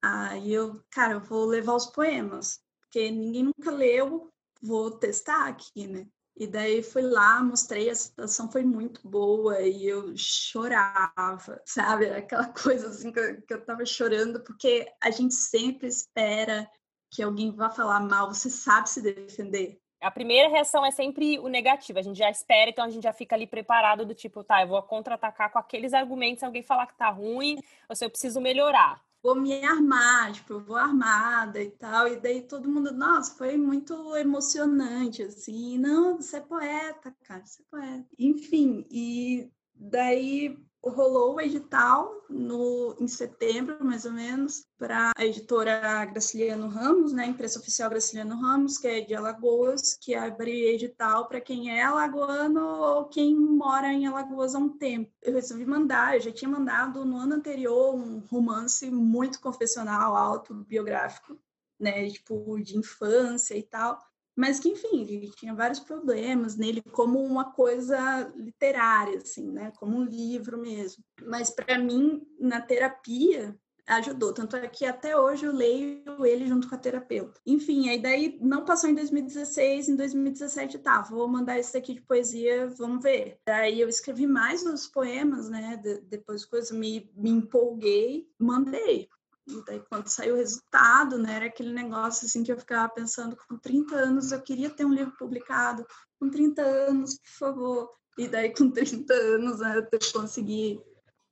[0.00, 2.60] aí eu, cara, eu vou levar os poemas.
[2.80, 4.30] Porque ninguém nunca leu,
[4.62, 6.06] vou testar aqui, né?
[6.42, 12.06] E daí fui lá, mostrei, a situação foi muito boa e eu chorava, sabe?
[12.10, 16.68] Aquela coisa assim que eu, que eu tava chorando, porque a gente sempre espera
[17.12, 19.80] que alguém vá falar mal, você sabe se defender.
[20.00, 23.12] A primeira reação é sempre o negativo, a gente já espera, então a gente já
[23.12, 26.98] fica ali preparado do tipo, tá, eu vou contra-atacar com aqueles argumentos, alguém falar que
[26.98, 27.56] tá ruim,
[27.88, 29.00] ou se eu preciso melhorar.
[29.22, 32.08] Vou me armar, tipo, eu vou armada e tal.
[32.08, 35.78] E daí todo mundo, nossa, foi muito emocionante, assim.
[35.78, 38.06] Não, você é poeta, cara, você é poeta.
[38.18, 40.58] Enfim, e daí
[40.90, 47.26] rolou o edital no, em setembro, mais ou menos, para a editora Graciliano Ramos, né,
[47.26, 52.60] imprensa oficial Graciliano Ramos, que é de Alagoas, que abre edital para quem é alagoano
[52.60, 55.12] ou quem mora em Alagoas há um tempo.
[55.22, 61.38] Eu resolvi mandar, eu já tinha mandado no ano anterior um romance muito confessional, autobiográfico,
[61.78, 64.00] né, tipo de infância e tal
[64.36, 69.72] mas que enfim ele tinha vários problemas nele como uma coisa literária assim né?
[69.78, 71.04] Como um livro mesmo.
[71.22, 74.32] Mas para mim na terapia ajudou.
[74.32, 77.40] Tanto é que até hoje eu leio ele junto com a terapeuta.
[77.44, 82.00] Enfim aí daí não passou em 2016 em 2017 tá vou mandar esse aqui de
[82.00, 83.38] poesia vamos ver.
[83.46, 89.08] Daí eu escrevi mais os poemas né de, depois coisa me, me empolguei mandei
[89.46, 93.36] e daí, quando saiu o resultado, né, era aquele negócio assim que eu ficava pensando,
[93.48, 95.84] com 30 anos eu queria ter um livro publicado,
[96.18, 97.90] com 30 anos, por favor.
[98.16, 100.80] E daí, com 30 anos, né, eu consegui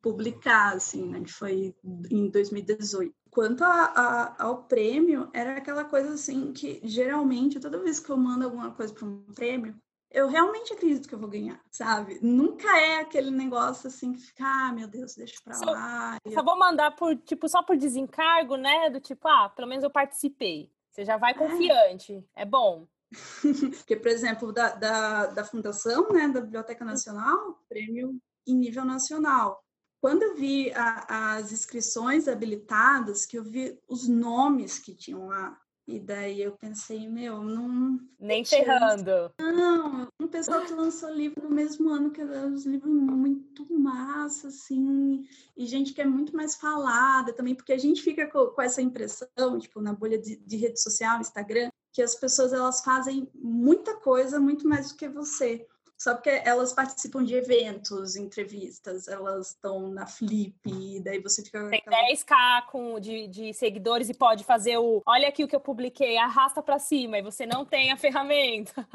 [0.02, 1.74] publicar, assim, né, que foi
[2.10, 3.14] em 2018.
[3.30, 8.16] Quanto a, a, ao prêmio, era aquela coisa assim que, geralmente, toda vez que eu
[8.16, 9.76] mando alguma coisa para um prêmio,
[10.10, 12.18] eu realmente acredito que eu vou ganhar, sabe?
[12.20, 16.16] Nunca é aquele negócio assim que fica, ah, meu Deus, deixa pra só, lá.
[16.26, 16.44] Só eu...
[16.44, 18.90] vou mandar por, tipo, só por desencargo, né?
[18.90, 20.70] Do tipo, ah, pelo menos eu participei.
[20.90, 21.34] Você já vai é.
[21.34, 22.24] confiante.
[22.34, 22.86] É, é bom.
[23.76, 29.62] Porque, por exemplo, da, da, da Fundação, né, da Biblioteca Nacional, prêmio em nível nacional.
[30.00, 35.60] Quando eu vi a, as inscrições habilitadas, que eu vi os nomes que tinham lá,
[35.90, 37.98] e daí eu pensei, meu, não.
[38.18, 39.32] Nem ferrando.
[39.40, 44.48] Não, um pessoal que lançou livro no mesmo ano, que eram os livros muito massa,
[44.48, 45.26] assim,
[45.56, 48.80] e gente que é muito mais falada também, porque a gente fica com, com essa
[48.80, 53.96] impressão, tipo, na bolha de, de rede social, Instagram, que as pessoas elas fazem muita
[53.96, 55.66] coisa muito mais do que você
[56.00, 60.58] só porque elas participam de eventos, entrevistas, elas estão na Flip,
[61.04, 61.68] daí você fica.
[61.68, 65.60] Tem 10k com, de, de seguidores e pode fazer o olha aqui o que eu
[65.60, 68.88] publiquei, arrasta para cima, e você não tem a ferramenta.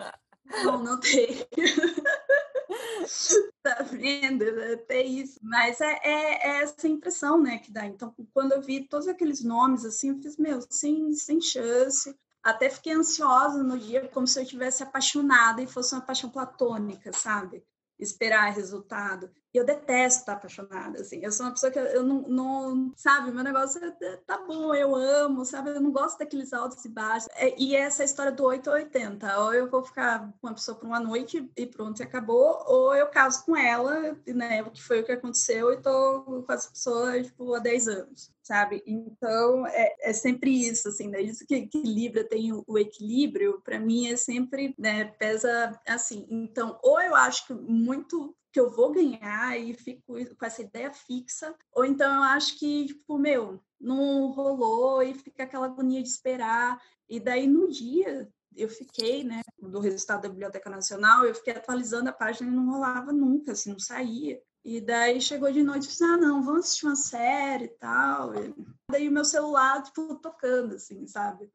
[0.64, 1.46] Não, não tem.
[3.62, 4.44] tá vendo?
[4.74, 5.40] Até isso.
[5.44, 7.86] Mas é, é, é, essa impressão, né, que dá.
[7.86, 12.18] Então, quando eu vi todos aqueles nomes, assim, eu fiz, meu, sem, sem chance.
[12.46, 17.12] Até fiquei ansiosa no dia, como se eu tivesse apaixonada e fosse uma paixão platônica,
[17.12, 17.66] sabe?
[17.98, 19.32] Esperar resultado.
[19.52, 21.22] E eu detesto estar apaixonada, assim.
[21.24, 24.76] Eu sou uma pessoa que eu não, não sabe, meu negócio é, é tá bom,
[24.76, 25.72] eu amo, sabe?
[25.72, 27.28] Eu não gosto daqueles altos e baixos.
[27.32, 29.40] É, e essa história do 8 ou 80.
[29.40, 32.64] Ou eu vou ficar com uma pessoa por uma noite e pronto, e acabou.
[32.68, 34.62] Ou eu caso com ela, né?
[34.62, 38.35] O que foi o que aconteceu e tô com essa pessoa, tipo, há 10 anos,
[38.46, 38.84] sabe?
[38.86, 41.20] Então, é, é sempre isso, assim, né?
[41.20, 45.06] Isso que, que Libra tem o, o equilíbrio, para mim é sempre, né?
[45.06, 46.28] Pesa assim.
[46.30, 50.94] Então, ou eu acho que muito que eu vou ganhar e fico com essa ideia
[50.94, 56.08] fixa, ou então eu acho que, tipo, meu, não rolou e fica aquela agonia de
[56.08, 56.80] esperar.
[57.10, 62.10] E daí no dia eu fiquei, né, do resultado da Biblioteca Nacional, eu fiquei atualizando
[62.10, 64.40] a página e não rolava nunca, assim, não saía.
[64.66, 68.34] E daí chegou de noite e disse, ah, não, vamos assistir uma série e tal.
[68.36, 68.54] E
[68.92, 71.48] daí o meu celular, tipo, tocando, assim, sabe?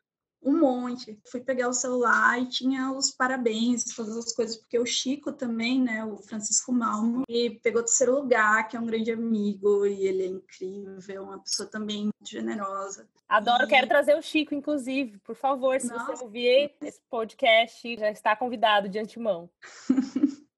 [0.42, 1.20] um monte.
[1.30, 5.80] Fui pegar o celular e tinha os parabéns, todas as coisas, porque o Chico também,
[5.80, 10.22] né, o Francisco Malmo, e pegou terceiro lugar, que é um grande amigo, e ele
[10.22, 13.08] é incrível, uma pessoa também muito generosa.
[13.28, 13.68] Adoro, e...
[13.68, 15.18] quero trazer o Chico, inclusive.
[15.18, 16.16] Por favor, se Nossa.
[16.16, 19.50] você ouvir esse podcast, já está convidado de antemão.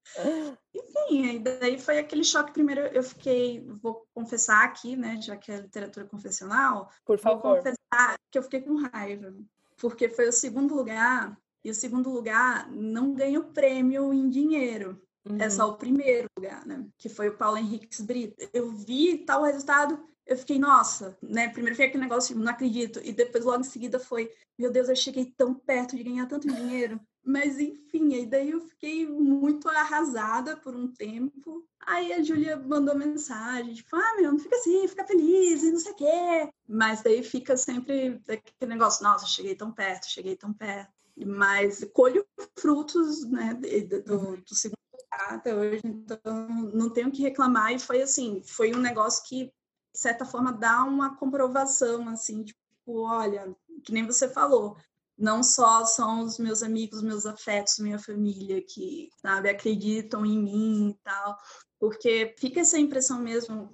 [0.74, 2.52] Enfim, daí foi aquele choque.
[2.52, 7.56] Primeiro, eu fiquei, vou confessar aqui, né, já que é literatura confessional, por favor, vou
[7.56, 9.34] confessar que eu fiquei com raiva
[9.82, 15.00] porque foi o segundo lugar, e o segundo lugar não ganha o prêmio em dinheiro.
[15.24, 15.38] Uhum.
[15.40, 16.86] É só o primeiro lugar, né?
[16.96, 18.36] Que foi o Paulo Henrique Brito.
[18.52, 21.48] Eu vi tal resultado, eu fiquei, nossa, né?
[21.48, 23.00] Primeiro foi aquele negócio, não acredito.
[23.02, 26.48] E depois, logo em seguida, foi, meu Deus, eu cheguei tão perto de ganhar tanto
[26.48, 27.00] dinheiro.
[27.24, 31.64] Mas, enfim, aí daí eu fiquei muito arrasada por um tempo.
[31.86, 35.78] Aí a Júlia mandou mensagem, tipo, ah, meu, não fica assim, fica feliz e não
[35.78, 36.52] sei o quê.
[36.68, 40.92] Mas daí fica sempre aquele negócio, nossa, cheguei tão perto, cheguei tão perto.
[41.24, 42.26] Mas colho
[42.58, 44.76] frutos, né, do, do segundo
[45.10, 47.72] até hoje, então não tenho que reclamar.
[47.72, 52.60] E foi assim, foi um negócio que, de certa forma, dá uma comprovação, assim, tipo,
[52.88, 53.54] olha,
[53.84, 54.76] que nem você falou,
[55.22, 60.90] não só são os meus amigos, meus afetos, minha família que, sabe, acreditam em mim
[60.90, 61.38] e tal,
[61.78, 63.70] porque fica essa impressão mesmo.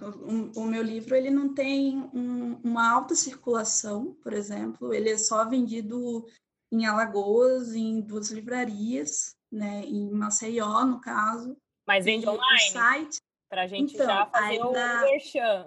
[0.55, 5.17] O, o meu livro ele não tem um, uma alta circulação, por exemplo, ele é
[5.17, 6.27] só vendido
[6.71, 11.57] em Alagoas, em duas livrarias, né, em Maceió, no caso.
[11.87, 12.71] Mas vende online?
[12.71, 13.17] site.
[13.49, 14.67] Para a gente então, já fazer ainda...
[14.67, 15.67] o merchan.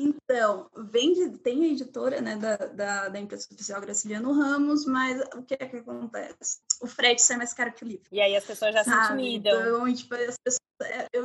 [0.00, 5.42] Então, vende, tem a editora né, da, da, da empresa oficial Graciliano Ramos, mas o
[5.42, 6.60] que é que acontece?
[6.80, 8.08] O frete sai mais caro que o livro.
[8.10, 9.06] E aí as pessoas já sabe?
[9.06, 9.60] se intimidam.
[9.60, 11.24] Então, tipo, as pessoas, é, eu,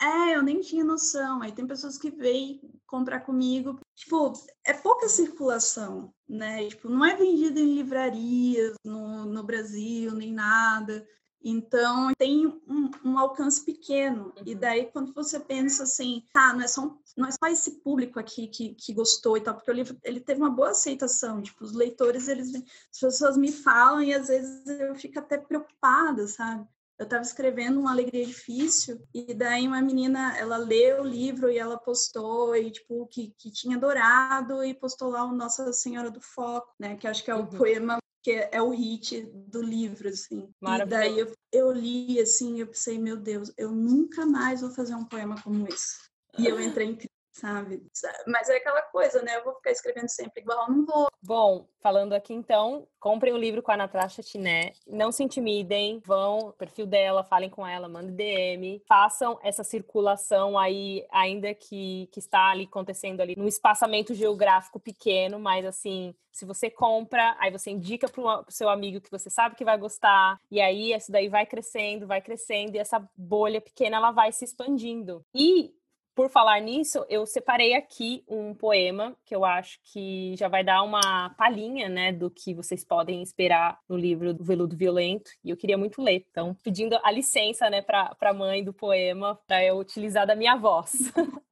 [0.00, 1.42] é, eu nem tinha noção.
[1.42, 3.80] Aí tem pessoas que vêm comprar comigo.
[3.96, 4.32] Tipo,
[4.64, 6.68] é pouca circulação, né?
[6.68, 11.04] Tipo, não é vendido em livrarias no, no Brasil, nem nada.
[11.44, 14.32] Então, tem um, um, alcance pequeno.
[14.44, 14.60] E uhum.
[14.60, 18.46] daí, quando você pensa assim, tá, não é só, não é só esse público aqui
[18.46, 21.42] que, que gostou e tal, porque o livro ele teve uma boa aceitação.
[21.42, 26.26] Tipo, os leitores, eles, as pessoas me falam e às vezes eu fico até preocupada,
[26.28, 26.66] sabe?
[26.98, 31.58] Eu estava escrevendo uma alegria difícil e daí uma menina, ela leu o livro e
[31.58, 36.20] ela postou e tipo que, que tinha adorado e postou lá o Nossa Senhora do
[36.20, 36.94] Foco, né?
[36.94, 37.46] Que acho que é o uhum.
[37.46, 40.48] poema que é o hit do livro, assim.
[40.62, 44.94] E daí eu, eu li, assim, eu pensei, meu Deus, eu nunca mais vou fazer
[44.94, 45.96] um poema como esse.
[46.38, 46.96] E eu entrei em
[47.42, 47.82] sabe?
[48.26, 49.36] Mas é aquela coisa, né?
[49.36, 51.08] Eu vou ficar escrevendo sempre igual, não vou.
[51.20, 54.72] Bom, falando aqui então, comprem o livro com a Natasha Tiné.
[54.86, 61.04] Não se intimidem, vão perfil dela, falem com ela, mandem DM, façam essa circulação aí,
[61.10, 66.70] ainda que, que está ali acontecendo ali num espaçamento geográfico pequeno, mas assim, se você
[66.70, 70.60] compra, aí você indica para o seu amigo que você sabe que vai gostar, e
[70.60, 75.24] aí isso daí vai crescendo, vai crescendo, e essa bolha pequena ela vai se expandindo.
[75.34, 75.74] E
[76.14, 80.82] por falar nisso, eu separei aqui um poema que eu acho que já vai dar
[80.82, 85.56] uma palhinha, né, do que vocês podem esperar no livro do Veludo Violento, e eu
[85.56, 86.26] queria muito ler.
[86.30, 90.56] Então, pedindo a licença, né, para a mãe do poema, para eu utilizar da minha
[90.56, 90.92] voz.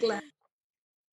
[0.00, 0.26] Claro.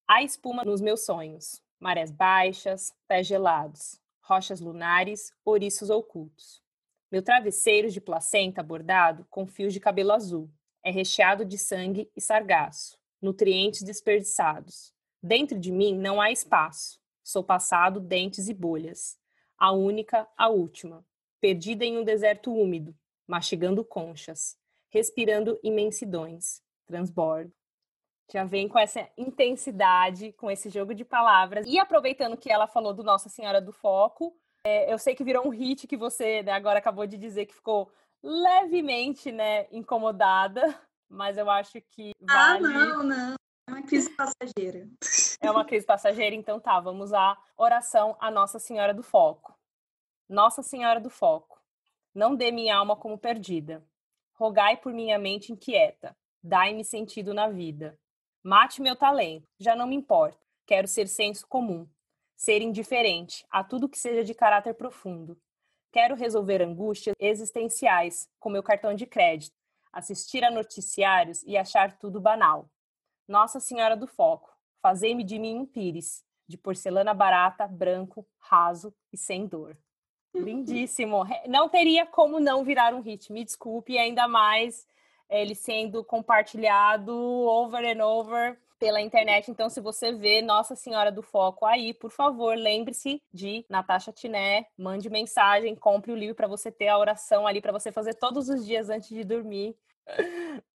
[0.08, 6.62] Há espuma nos meus sonhos, marés baixas, pés gelados, rochas lunares, ouriços ocultos.
[7.10, 10.50] Meu travesseiro de placenta bordado com fios de cabelo azul
[10.84, 14.94] é recheado de sangue e sargaço, nutrientes desperdiçados.
[15.22, 17.00] Dentro de mim não há espaço.
[17.24, 19.18] Sou passado, dentes e bolhas.
[19.58, 21.06] A única, a última.
[21.40, 22.96] Perdida em um deserto úmido,
[23.28, 24.58] mastigando conchas,
[24.90, 26.62] respirando imensidões.
[26.88, 27.54] Transbordo.
[28.32, 31.68] Já vem com essa intensidade, com esse jogo de palavras.
[31.68, 35.46] E aproveitando que ela falou do Nossa Senhora do Foco, é, eu sei que virou
[35.46, 37.92] um hit que você né, agora acabou de dizer que ficou
[38.24, 40.80] levemente, né, incomodada,
[41.10, 42.66] mas eu acho que ah, vale...
[42.66, 43.36] Ah, não, não.
[43.68, 44.88] É uma crise passageira.
[45.42, 49.58] É uma crise passageira, então tá, vamos à oração à Nossa Senhora do Foco.
[50.28, 51.62] Nossa Senhora do Foco,
[52.14, 53.86] não dê minha alma como perdida.
[54.34, 56.16] Rogai por minha mente inquieta.
[56.44, 57.98] Dai-me sentido na vida.
[58.44, 60.40] Mate meu talento, já não me importa.
[60.66, 61.88] Quero ser senso comum,
[62.36, 65.40] ser indiferente a tudo que seja de caráter profundo,
[65.92, 69.56] Quero resolver angústias existenciais com meu cartão de crédito,
[69.92, 72.70] assistir a noticiários e achar tudo banal.
[73.28, 74.50] Nossa Senhora do Foco,
[74.82, 79.78] fazei-me de mim um pires, de porcelana barata, branco, raso e sem dor.
[80.34, 81.26] Lindíssimo.
[81.48, 84.88] Não teria como não virar um hit, me desculpe, ainda mais
[85.30, 89.52] ele sendo compartilhado over and over pela internet.
[89.52, 94.66] Então, se você vê Nossa Senhora do Foco aí, por favor, lembre-se de Natasha Tiné,
[94.76, 98.50] mande mensagem, compre o livro para você ter a oração ali para você fazer todos
[98.50, 99.76] os dias antes de dormir.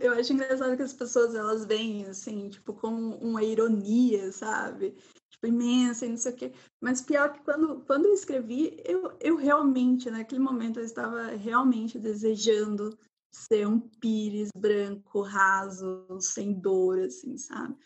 [0.00, 4.96] Eu acho engraçado que as pessoas elas vêm assim, tipo, com uma ironia, sabe?
[5.30, 6.52] Tipo, imensa e não sei o quê.
[6.80, 12.00] Mas pior que quando, quando eu escrevi, eu, eu realmente, naquele momento, eu estava realmente
[12.00, 12.98] desejando
[13.30, 17.76] ser um pires branco, raso, sem dor, assim, sabe?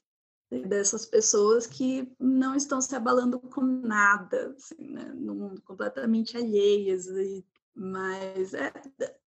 [0.68, 5.04] Dessas pessoas que não estão se abalando com nada, assim, né?
[5.14, 7.07] No mundo completamente alheias.
[7.07, 8.72] E, mas é,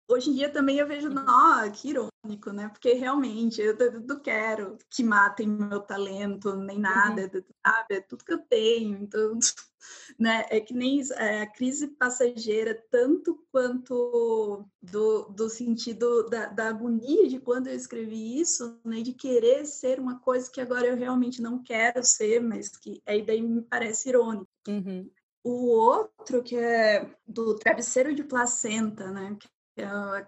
[0.09, 2.69] hoje em dia também eu vejo, não, que irônico, né?
[2.69, 7.43] Porque realmente eu não quero que matem meu talento, nem nada, uhum.
[7.67, 7.95] sabe?
[7.95, 8.99] É tudo que eu tenho.
[8.99, 9.39] Então,
[10.19, 10.47] né?
[10.51, 17.29] É que nem é, a crise passageira, tanto quanto do, do sentido da, da agonia
[17.29, 19.01] de quando eu escrevi isso, né?
[19.01, 23.25] De querer ser uma coisa que agora eu realmente não quero ser, mas que aí
[23.25, 24.49] daí me parece irônico.
[24.69, 25.11] Uhum.
[25.43, 29.37] O outro, que é do travesseiro de placenta, né?
[29.39, 29.54] É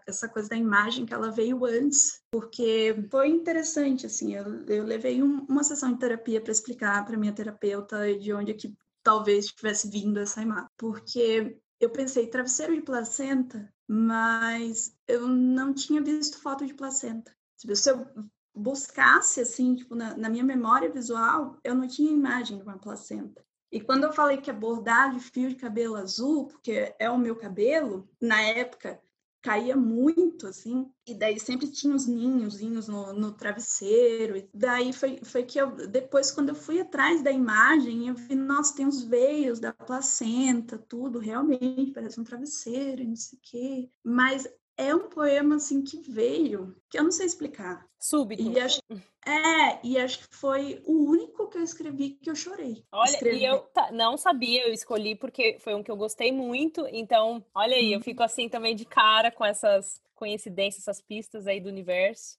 [0.06, 5.22] essa coisa da imagem que ela veio antes, porque foi interessante, assim, eu, eu levei
[5.22, 9.46] um, uma sessão de terapia para explicar para minha terapeuta de onde é que talvez
[9.46, 16.40] tivesse vindo essa imagem, porque eu pensei travesseiro de placenta, mas eu não tinha visto
[16.40, 17.32] foto de placenta.
[17.56, 18.06] Se eu
[18.54, 23.44] buscasse, assim, tipo, na, na minha memória visual, eu não tinha imagem de uma placenta.
[23.70, 27.36] E quando eu falei que abordar de fio de cabelo azul, porque é o meu
[27.36, 29.00] cabelo, na época
[29.46, 34.36] caía muito, assim, e daí sempre tinha os ninhozinhos no, no travesseiro.
[34.36, 38.34] E daí foi, foi que eu, depois, quando eu fui atrás da imagem, eu vi,
[38.34, 43.90] nossa, tem os veios da placenta, tudo, realmente, parece um travesseiro, não sei o quê.
[44.02, 47.86] Mas é um poema assim que veio, que eu não sei explicar.
[47.98, 48.42] Súbito.
[48.42, 48.80] E acho,
[49.26, 52.84] é, e acho que foi o único que eu escrevi que eu chorei.
[52.92, 53.38] Olha, escrevi.
[53.38, 57.76] e eu não sabia, eu escolhi porque foi um que eu gostei muito, então, olha
[57.76, 58.04] aí, eu uhum.
[58.04, 62.38] fico assim também de cara com essas coincidências, essas pistas aí do universo.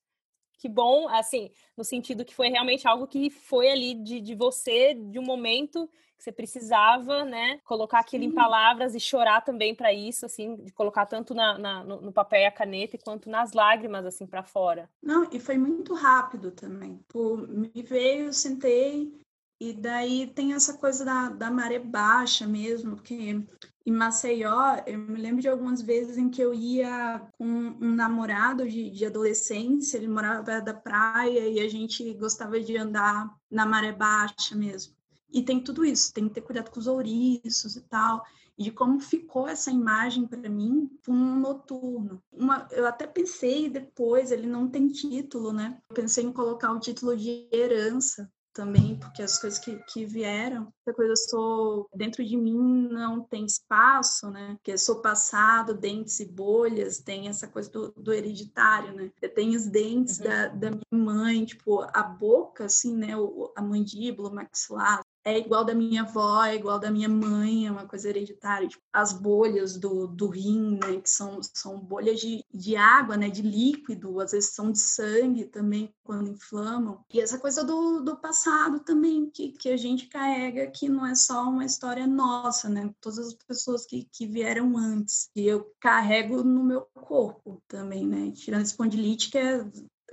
[0.59, 4.95] Que bom, assim, no sentido que foi realmente algo que foi ali de, de você,
[4.95, 5.87] de um momento
[6.17, 8.29] que você precisava, né, colocar aquilo Sim.
[8.29, 12.11] em palavras e chorar também para isso, assim, de colocar tanto na, na no, no,
[12.11, 14.89] papel e a caneta quanto nas lágrimas, assim, para fora.
[15.01, 16.99] Não, e foi muito rápido também.
[17.07, 19.13] Por, me veio, sentei,
[19.59, 23.43] e daí tem essa coisa da, da maré baixa mesmo, porque
[23.87, 28.67] em Maceió, eu me lembro de algumas vezes em que eu ia com um namorado
[28.67, 33.65] de, de adolescência, ele morava perto da praia e a gente gostava de andar na
[33.65, 34.96] maré baixa mesmo.
[35.31, 38.23] E tem tudo isso, tem que ter cuidado com os ouriços e tal.
[38.57, 42.21] E de como ficou essa imagem para mim um noturno.
[42.31, 45.79] Uma, eu até pensei depois, ele não tem título, né?
[45.89, 50.73] Eu pensei em colocar o título de herança também, porque as coisas que, que vieram,
[50.81, 54.55] essa coisa eu sou dentro de mim não tem espaço, né?
[54.55, 59.11] Porque eu sou passado, dentes e bolhas, tem essa coisa do, do hereditário, né?
[59.21, 60.23] Eu tenho os dentes uhum.
[60.23, 63.15] da, da minha mãe, tipo, a boca, assim, né?
[63.15, 67.67] O, a mandíbula, o maxilar, é igual da minha avó, é igual da minha mãe,
[67.67, 68.69] é uma coisa hereditária.
[68.69, 73.29] Tipo, as bolhas do, do rim, né, que são, são bolhas de, de água, né,
[73.29, 77.03] de líquido, às vezes são de sangue também, quando inflamam.
[77.13, 81.13] E essa coisa do, do passado também, que, que a gente carrega, que não é
[81.13, 85.29] só uma história nossa, né, todas as pessoas que, que vieram antes.
[85.35, 89.65] E eu carrego no meu corpo também, né, tirando espondilite, que é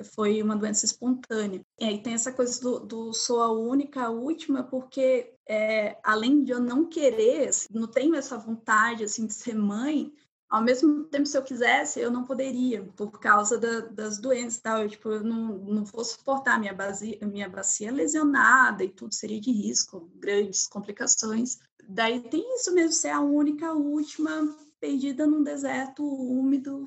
[0.03, 1.61] foi uma doença espontânea.
[1.78, 6.42] E aí tem essa coisa do, do sou a única, a última, porque é, além
[6.42, 10.12] de eu não querer, assim, não tenho essa vontade assim de ser mãe,
[10.55, 14.82] ao mesmo tempo, se eu quisesse, eu não poderia, por causa da, das doenças tal.
[14.82, 19.40] Eu, tipo, eu não, não vou suportar minha, base, minha bacia lesionada e tudo seria
[19.40, 21.59] de risco, grandes complicações.
[21.88, 26.86] Daí tem isso mesmo, ser a única, a última, perdida num deserto úmido,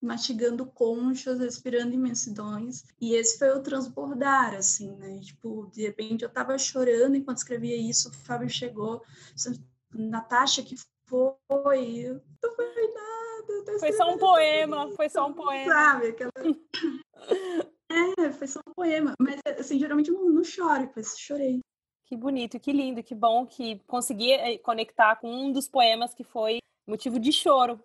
[0.00, 2.84] mastigando conchas, respirando imensidões.
[3.00, 5.20] E esse foi o transbordar, assim, né?
[5.20, 9.02] Tipo, de repente eu tava chorando enquanto escrevia isso, o Fábio chegou,
[9.92, 10.76] Natasha, que
[11.08, 12.20] foi?
[12.42, 13.78] Não foi nada.
[13.78, 15.72] Foi só um poema, foi só um poema.
[15.72, 16.32] Sabe, aquela...
[18.18, 19.14] é, foi só um poema.
[19.18, 21.60] Mas, assim, geralmente não, não choro, mas chorei.
[22.06, 26.24] Que bonito, que lindo, que bom que consegui eh, conectar com um dos poemas que
[26.24, 27.78] foi motivo de choro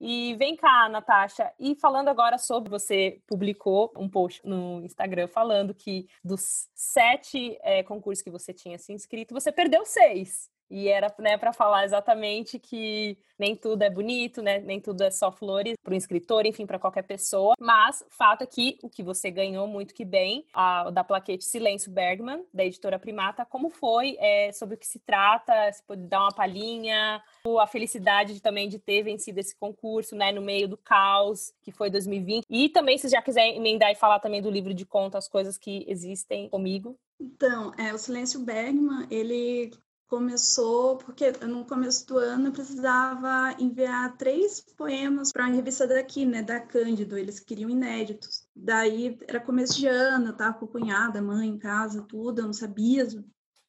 [0.00, 5.74] e vem cá, Natasha, e falando agora sobre você publicou um post no Instagram falando
[5.74, 10.48] que dos sete é, concursos que você tinha se inscrito, você perdeu seis.
[10.70, 14.60] E era né, para falar exatamente que nem tudo é bonito, né?
[14.60, 17.54] Nem tudo é só flores para o inscritor, enfim, para qualquer pessoa.
[17.58, 21.90] Mas fato é que o que você ganhou muito que bem, a, da plaquete Silêncio
[21.90, 26.20] Bergman, da editora Primata, como foi, é, sobre o que se trata, se pode dar
[26.20, 27.22] uma palhinha,
[27.58, 30.30] a felicidade de, também de ter vencido esse concurso, né?
[30.30, 32.44] No meio do caos que foi 2020.
[32.48, 35.84] E também, se já quiser emendar e falar também do livro de contas, coisas que
[35.88, 36.96] existem comigo.
[37.18, 39.70] Então, é, o Silêncio Bergman, ele
[40.10, 46.26] começou porque no começo do ano eu precisava enviar três poemas para a revista daqui,
[46.26, 48.44] né, da Cândido, eles queriam inéditos.
[48.54, 52.52] Daí era começo de ano, eu tava com cunhada, mãe em casa, tudo, eu não
[52.52, 53.06] sabia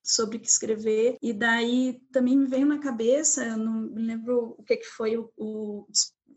[0.03, 1.15] sobre o que escrever.
[1.21, 5.15] E daí também me veio na cabeça, eu não me lembro o que, que foi
[5.15, 5.85] o, o,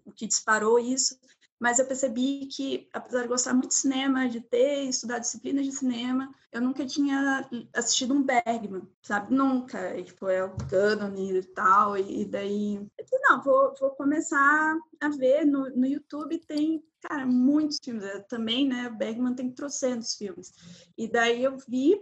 [0.04, 1.18] o que disparou isso,
[1.58, 5.72] mas eu percebi que, apesar de gostar muito de cinema, de ter estudado disciplinas de
[5.72, 9.34] cinema, eu nunca tinha assistido um Bergman, sabe?
[9.34, 9.96] Nunca.
[9.96, 12.76] E, tipo, é o cânone e tal, e daí...
[12.76, 15.44] Eu disse, não, vou, vou começar a ver.
[15.44, 18.04] No, no YouTube tem, cara, muitos filmes.
[18.04, 20.52] Eu também, né, o Bergman tem trocentos filmes.
[20.98, 22.00] E daí eu vi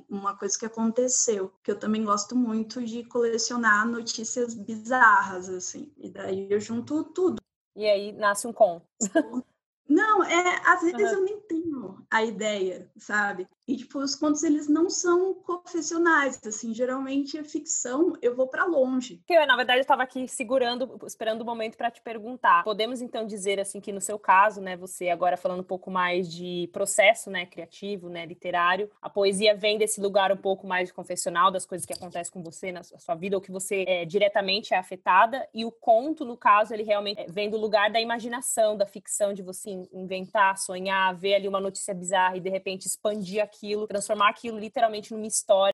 [0.09, 6.09] uma coisa que aconteceu, que eu também gosto muito de colecionar notícias bizarras, assim, e
[6.09, 7.37] daí eu junto tudo.
[7.77, 8.87] E aí nasce um conto.
[9.89, 11.19] Não, é, às vezes uhum.
[11.19, 13.47] eu nem tenho a ideia, sabe?
[13.67, 18.65] E, tipo, os contos, eles não são confessionais, assim, geralmente a ficção, eu vou para
[18.65, 19.23] longe.
[19.29, 22.63] Eu, na verdade, estava aqui segurando, esperando o momento para te perguntar.
[22.63, 26.31] Podemos, então, dizer, assim, que no seu caso, né, você agora falando um pouco mais
[26.31, 31.51] de processo, né, criativo, né, literário, a poesia vem desse lugar um pouco mais confessional,
[31.51, 34.77] das coisas que acontecem com você na sua vida, ou que você é, diretamente é
[34.77, 38.85] afetada, e o conto, no caso, ele realmente é, vem do lugar da imaginação, da
[38.85, 43.43] ficção, de você inventar, sonhar, ver ali uma notícia bizarra e, de repente, expandir
[43.87, 45.74] transformar aquilo literalmente numa história.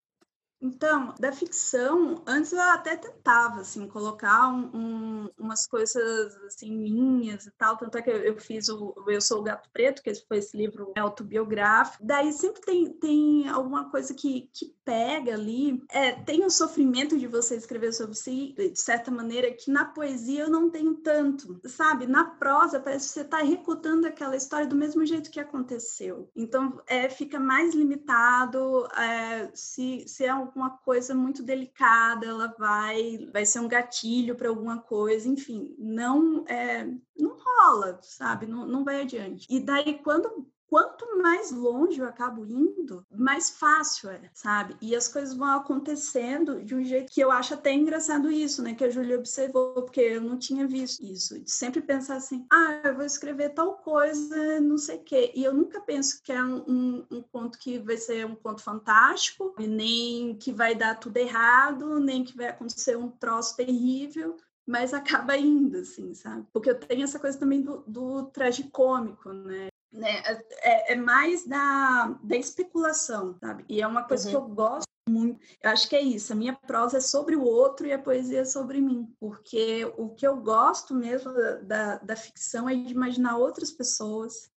[0.63, 7.47] Então, da ficção, antes eu até tentava, assim, colocar um, um, umas coisas, assim, minhas
[7.47, 10.39] e tal, tanto é que eu, fiz o Eu Sou o Gato Preto, que foi
[10.39, 16.45] esse livro autobiográfico, daí sempre tem, tem alguma coisa que, que pega ali, é, tem
[16.45, 20.69] o sofrimento de você escrever sobre si, de certa maneira, que na poesia eu não
[20.69, 22.07] tenho tanto, sabe?
[22.07, 26.83] Na prosa parece que você está recutando aquela história do mesmo jeito que aconteceu, então
[26.87, 33.29] é, fica mais limitado, é, se, se é um alguma coisa muito delicada, ela vai,
[33.33, 36.87] vai ser um gatilho para alguma coisa, enfim, não é,
[37.19, 38.47] não rola, sabe?
[38.47, 39.47] Não, não vai adiante.
[39.49, 44.77] E daí quando quanto mais longe eu acabo indo, mais fácil é, sabe?
[44.81, 48.73] E as coisas vão acontecendo de um jeito que eu acho até engraçado isso, né?
[48.73, 51.41] Que a Júlia observou, porque eu não tinha visto isso.
[51.41, 55.33] De sempre pensar assim, ah, eu vou escrever tal coisa, não sei o quê.
[55.35, 59.53] E eu nunca penso que é um, um, um que vai ser um conto fantástico,
[59.59, 65.37] nem que vai dar tudo errado, nem que vai acontecer um troço terrível mas acaba
[65.37, 66.47] indo, assim, sabe?
[66.53, 69.70] Porque eu tenho essa coisa também do, do tragicômico, né?
[69.93, 70.23] Né,
[70.63, 73.65] é, é, mais da, da especulação, sabe?
[73.69, 74.31] E é uma coisa uhum.
[74.31, 75.41] que eu gosto muito.
[75.63, 76.33] Eu acho que é isso.
[76.33, 79.13] A minha prosa é sobre o outro e a poesia é sobre mim.
[79.19, 81.33] Porque o que eu gosto mesmo
[81.63, 84.51] da, da, ficção é de imaginar outras pessoas.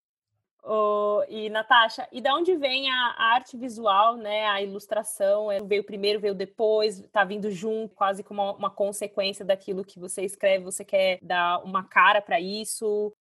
[0.65, 4.45] Oh, e Natasha, e da onde vem a, a, arte visual, né?
[4.45, 5.51] A ilustração?
[5.51, 9.99] É, veio primeiro, veio depois, tá vindo junto, quase como uma, uma consequência daquilo que
[9.99, 13.13] você escreve, você quer dar uma cara para isso?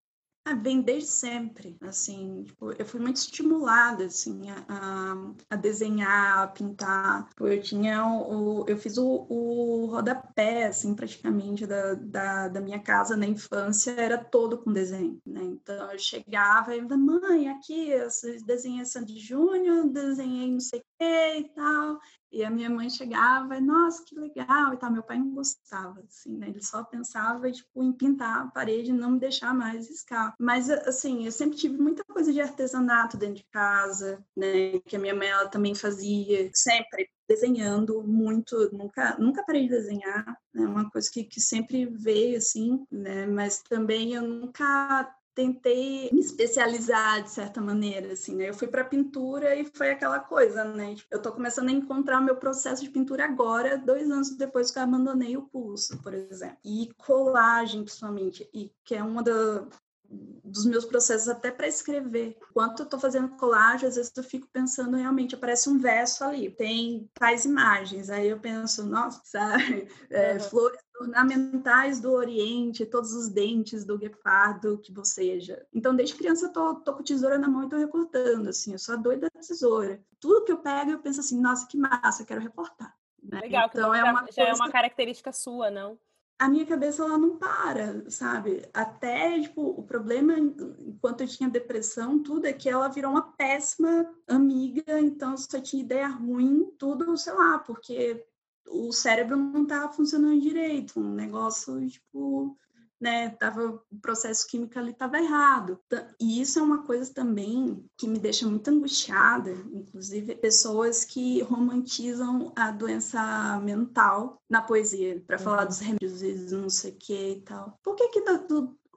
[0.44, 5.14] Ah, vem desde sempre, assim, tipo, eu fui muito estimulada, assim, a,
[5.48, 11.64] a desenhar, a pintar, tipo, eu tinha o, eu fiz o, o rodapé, assim, praticamente,
[11.64, 16.74] da, da, da minha casa na infância, era todo com desenho, né, então eu chegava
[16.74, 18.08] e mãe, aqui, eu
[18.44, 22.00] desenhei Sandy Júnior, desenhei não sei o que e tal,
[22.32, 24.90] e a minha mãe chegava, nossa, que legal, e tal.
[24.90, 26.48] Meu pai não gostava, assim, né?
[26.48, 30.31] Ele só pensava, tipo, em pintar a parede e não me deixar mais riscar.
[30.38, 34.78] Mas, assim, eu sempre tive muita coisa de artesanato dentro de casa, né?
[34.80, 40.36] Que a minha mãe, ela também fazia, sempre desenhando muito, nunca, nunca parei de desenhar,
[40.54, 40.66] é né?
[40.66, 43.26] uma coisa que, que sempre veio, assim, né?
[43.26, 48.48] Mas também eu nunca tentei me especializar de certa maneira, assim, né?
[48.50, 50.94] Eu fui para pintura e foi aquela coisa, né?
[50.94, 54.78] Tipo, eu estou começando a encontrar meu processo de pintura agora, dois anos depois que
[54.78, 56.58] eu abandonei o pulso, por exemplo.
[56.64, 59.66] E colagem, principalmente, e que é uma da,
[60.12, 62.36] dos meus processos até para escrever.
[62.50, 66.50] Enquanto eu estou fazendo colagem, às vezes eu fico pensando realmente, aparece um verso ali,
[66.50, 70.40] tem tais imagens, aí eu penso, nossa, sabe, é, uhum.
[70.40, 75.66] flores ornamentais do Oriente, todos os dentes do guepardo, que boceja.
[75.72, 78.78] Então, desde criança, eu tô, tô com tesoura na mão e tô recortando, assim, eu
[78.78, 80.00] sou a doida da tesoura.
[80.20, 82.94] Tudo que eu pego, eu penso assim, nossa, que massa, quero reportar.
[83.22, 83.40] Né?
[83.40, 85.98] Legal, então, é uma já é uma característica sua, não?
[86.42, 88.68] A minha cabeça ela não para, sabe?
[88.74, 94.12] Até, tipo, o problema, enquanto eu tinha depressão, tudo, é que ela virou uma péssima
[94.26, 98.26] amiga, então só tinha ideia ruim, tudo, sei lá, porque
[98.68, 102.58] o cérebro não estava funcionando direito, um negócio, tipo,
[103.02, 105.76] né, tava, o processo químico ali estava errado.
[106.20, 112.52] E isso é uma coisa também que me deixa muito angustiada, inclusive pessoas que romantizam
[112.54, 115.42] a doença mental na poesia, para uhum.
[115.42, 117.76] falar dos remédios não sei o que e tal.
[117.82, 118.40] Por que que tá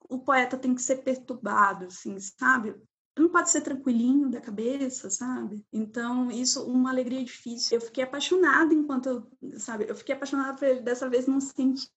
[0.08, 2.76] o poeta tem que ser perturbado, assim, sabe?
[3.18, 5.66] não pode ser tranquilinho da cabeça, sabe?
[5.72, 7.78] Então, isso, uma alegria difícil.
[7.78, 9.86] Eu fiquei apaixonada enquanto eu, sabe?
[9.88, 11.90] Eu fiquei apaixonada por ele dessa vez num sentido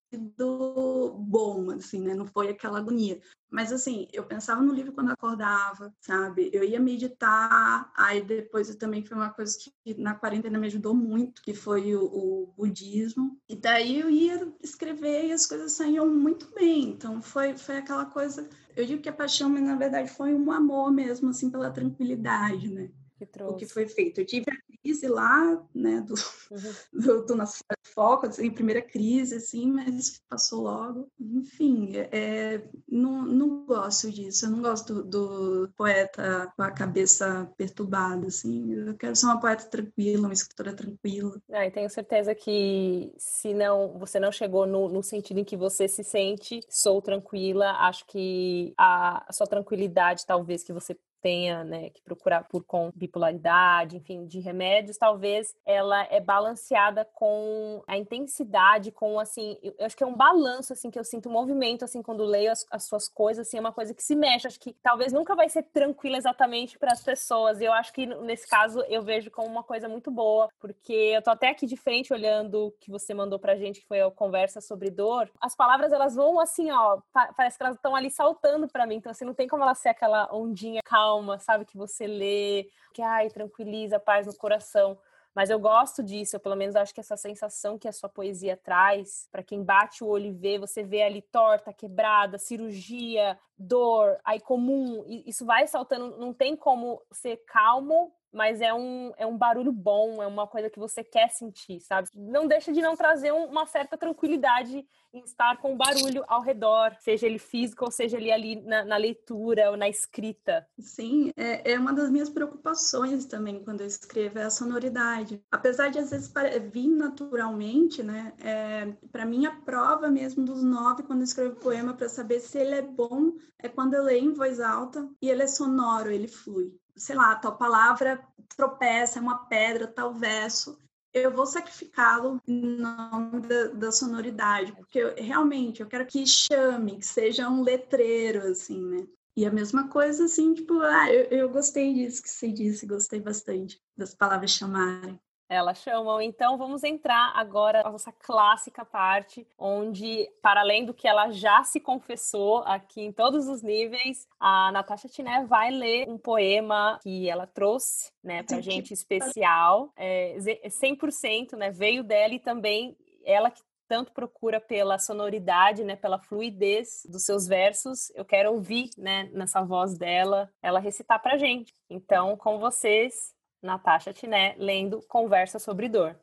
[1.13, 2.15] bom, assim, né?
[2.15, 3.21] Não foi aquela agonia.
[3.51, 6.51] Mas, assim, eu pensava no livro quando acordava, sabe?
[6.53, 11.41] Eu ia meditar, aí depois também foi uma coisa que na quarentena me ajudou muito,
[11.41, 13.39] que foi o, o budismo.
[13.49, 16.91] E daí eu ia escrever e as coisas saíam muito bem.
[16.91, 18.49] Então, foi, foi aquela coisa
[18.79, 22.71] eu digo que a paixão, mas na verdade foi um amor mesmo, assim, pela tranquilidade,
[22.71, 22.89] né?
[23.19, 24.21] Que o que foi feito.
[24.21, 26.15] Eu tive a crise lá, né, do,
[26.51, 26.75] uhum.
[26.95, 31.11] do, do nosso foco, assim, primeira crise, assim, mas passou logo.
[31.19, 34.47] Enfim, é, não, não gosto disso.
[34.47, 38.73] Eu não gosto do, do, poeta com a cabeça perturbada, assim.
[38.73, 41.41] Eu quero ser uma poeta tranquila, uma escritora tranquila.
[41.51, 45.57] Ah, e tenho certeza que se não você não chegou no, no sentido em que
[45.57, 51.65] você se sente, sou tranquila, acho que a, a sua tranquilidade, talvez, que você tenha
[51.65, 57.97] né, que procurar por com bipolaridade, enfim, de remédios, talvez ela é balanceada com a
[57.97, 61.85] intensidade, com assim, eu acho que é um balanço assim que eu sinto um movimento
[61.85, 64.61] assim quando leio as, as suas coisas, assim, é uma coisa que se mexe, acho
[64.61, 67.61] que talvez nunca vai ser tranquila exatamente para as pessoas.
[67.61, 71.23] E eu acho que nesse caso eu vejo como uma coisa muito boa, porque eu
[71.23, 74.11] tô até aqui de frente olhando o que você mandou pra gente, que foi a
[74.11, 75.31] conversa sobre dor.
[75.41, 77.01] As palavras elas vão assim, ó,
[77.37, 79.91] parece que elas estão ali saltando para mim, então assim, não tem como ela ser
[79.91, 81.65] aquela ondinha calma calma, sabe?
[81.65, 84.99] Que você lê, que ai, tranquiliza, paz no coração.
[85.35, 88.57] Mas eu gosto disso, eu pelo menos acho que essa sensação que a sua poesia
[88.57, 94.19] traz, para quem bate o olho e vê, você vê ali torta, quebrada, cirurgia, dor,
[94.25, 99.37] aí comum, isso vai saltando, não tem como ser calmo mas é um, é um
[99.37, 102.09] barulho bom, é uma coisa que você quer sentir, sabe?
[102.15, 106.43] Não deixa de não trazer um, uma certa tranquilidade em estar com o barulho ao
[106.43, 110.67] redor, seja ele físico ou seja ele ali na, na leitura ou na escrita.
[110.79, 115.43] Sim, é, é, uma das minhas preocupações também quando eu escrevo, é a sonoridade.
[115.51, 116.33] Apesar de às vezes
[116.71, 118.33] vir naturalmente, né?
[118.41, 122.59] É, para mim, a prova mesmo dos nove, quando eu escrevo poema, para saber se
[122.59, 126.29] ele é bom, é quando eu leio em voz alta e ele é sonoro, ele
[126.29, 128.21] flui sei lá, tal palavra
[128.57, 130.79] tropeça, é uma pedra, tal verso,
[131.13, 136.99] eu vou sacrificá-lo em nome da, da, sonoridade, porque eu, realmente eu quero que chame,
[136.99, 139.07] que seja um letreiro, assim, né?
[139.37, 143.21] E a mesma coisa, assim, tipo, ah, eu, eu gostei disso que você disse, gostei
[143.21, 145.19] bastante das palavras chamarem.
[145.49, 146.21] Elas chamam.
[146.21, 151.65] Então, vamos entrar agora na nossa clássica parte, onde, para além do que ela já
[151.65, 157.29] se confessou aqui em todos os níveis, a Natasha Tiné vai ler um poema que
[157.29, 163.63] ela trouxe, né, para gente especial, é, 100%, né, veio dela e também ela que
[163.89, 168.11] tanto procura pela sonoridade, né, pela fluidez dos seus versos.
[168.15, 171.75] Eu quero ouvir, né, nessa voz dela, ela recitar pra gente.
[171.89, 176.19] Então, com vocês, Natasha Tiné, lendo Conversa sobre Dor.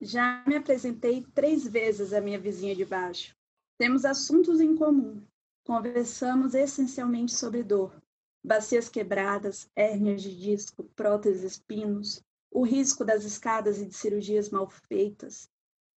[0.00, 3.34] Já me apresentei três vezes à minha vizinha de baixo.
[3.78, 5.22] Temos assuntos em comum.
[5.64, 8.02] Conversamos essencialmente sobre dor.
[8.44, 14.68] Bacias quebradas, hérnias de disco, próteses, pinos, o risco das escadas e de cirurgias mal
[14.68, 15.48] feitas,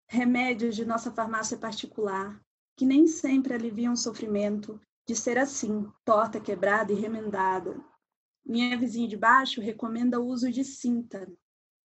[0.08, 2.40] remédios de nossa farmácia particular,
[2.76, 7.78] que nem sempre aliviam o sofrimento de ser assim, torta, quebrada e remendada.
[8.48, 11.28] Minha vizinha de baixo recomenda o uso de cinta,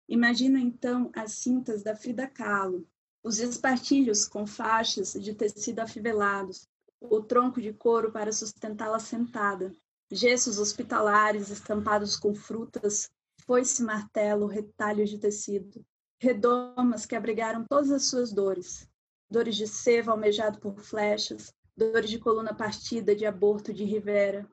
[0.07, 2.85] Imagino então as cintas da Frida Kahlo,
[3.23, 6.67] os espartilhos com faixas de tecido afivelados,
[6.99, 9.73] o tronco de couro para sustentá-la sentada,
[10.11, 13.09] gessos hospitalares estampados com frutas,
[13.45, 15.85] foice martelo, retalhos de tecido,
[16.19, 18.89] redomas que abrigaram todas as suas dores,
[19.29, 24.47] dores de seiva almejado por flechas, dores de coluna partida, de aborto de Rivera.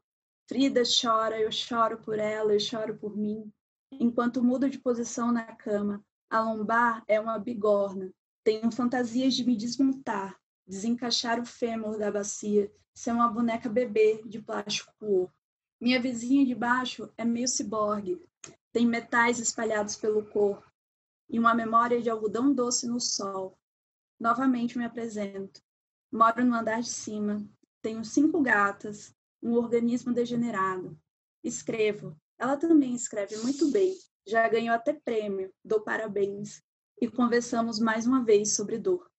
[0.50, 3.52] Frida chora, eu choro por ela, eu choro por mim
[3.92, 6.04] enquanto mudo de posição na cama.
[6.28, 8.12] A lombar é uma bigorna.
[8.42, 10.36] Tenho fantasias de me desmontar,
[10.66, 15.32] desencaixar o fêmur da bacia, ser uma boneca bebê de plástico
[15.80, 18.20] Minha vizinha de baixo é meio ciborgue.
[18.72, 20.68] Tem metais espalhados pelo corpo
[21.28, 23.56] e uma memória de algodão doce no sol.
[24.18, 25.62] Novamente me apresento.
[26.10, 27.40] Moro no andar de cima.
[27.80, 30.98] Tenho cinco gatas, um organismo degenerado.
[31.42, 33.94] Escrevo, ela também escreve muito bem,
[34.26, 36.62] já ganhou até prêmio, dou parabéns.
[37.00, 39.10] E conversamos mais uma vez sobre dor.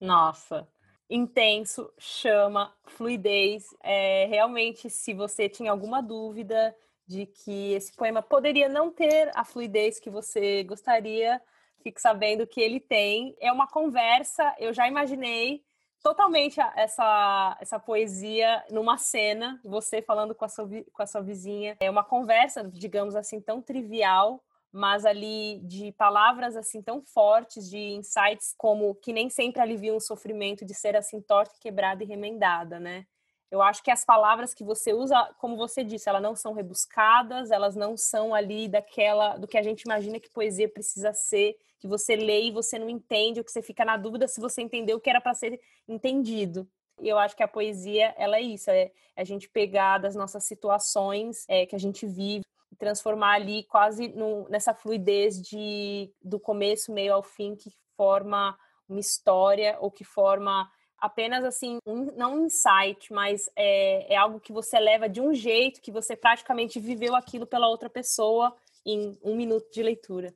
[0.00, 0.68] Nossa,
[1.08, 3.66] intenso, chama, fluidez.
[3.82, 6.74] É, realmente, se você tinha alguma dúvida
[7.06, 11.40] de que esse poema poderia não ter a fluidez que você gostaria,
[11.82, 13.36] fique sabendo que ele tem.
[13.40, 15.64] É uma conversa, eu já imaginei
[16.02, 21.76] totalmente essa, essa poesia numa cena, você falando com a, sua, com a sua vizinha.
[21.80, 24.42] É uma conversa, digamos assim, tão trivial,
[24.72, 30.00] mas ali de palavras assim tão fortes, de insights como que nem sempre aliviam o
[30.00, 33.06] sofrimento de ser assim torta, quebrada e remendada, né?
[33.50, 37.50] Eu acho que as palavras que você usa, como você disse, elas não são rebuscadas,
[37.50, 41.88] elas não são ali daquela do que a gente imagina que poesia precisa ser, que
[41.88, 44.98] você lê e você não entende, ou que você fica na dúvida se você entendeu
[44.98, 46.68] o que era para ser entendido.
[47.00, 50.44] E eu acho que a poesia, ela é isso, é a gente pegar das nossas
[50.44, 52.44] situações é, que a gente vive,
[52.78, 58.56] transformar ali quase no, nessa fluidez de do começo, meio ao fim, que forma
[58.88, 60.70] uma história ou que forma
[61.00, 65.32] apenas assim, um, não um insight, mas é, é algo que você leva de um
[65.32, 70.34] jeito que você praticamente viveu aquilo pela outra pessoa em um minuto de leitura.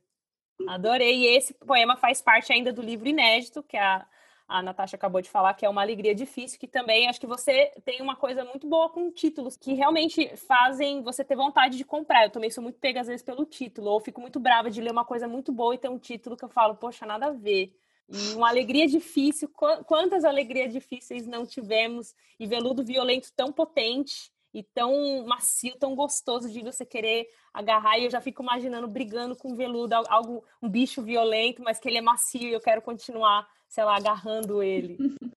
[0.67, 1.15] Adorei.
[1.15, 4.05] E esse poema faz parte ainda do livro inédito, que a,
[4.47, 7.71] a Natasha acabou de falar, que é uma alegria difícil, que também acho que você
[7.83, 12.23] tem uma coisa muito boa com títulos, que realmente fazem você ter vontade de comprar.
[12.23, 14.91] Eu também sou muito pega, às vezes, pelo título, ou fico muito brava de ler
[14.91, 17.75] uma coisa muito boa e ter um título que eu falo, poxa, nada a ver.
[18.07, 24.63] E uma alegria difícil, quantas alegrias difíceis não tivemos, e veludo violento tão potente e
[24.63, 27.97] tão macio, tão gostoso de você querer agarrar.
[27.97, 31.97] E eu já fico imaginando brigando com veludo, algo, um bicho violento, mas que ele
[31.97, 34.97] é macio e eu quero continuar, sei lá, agarrando ele.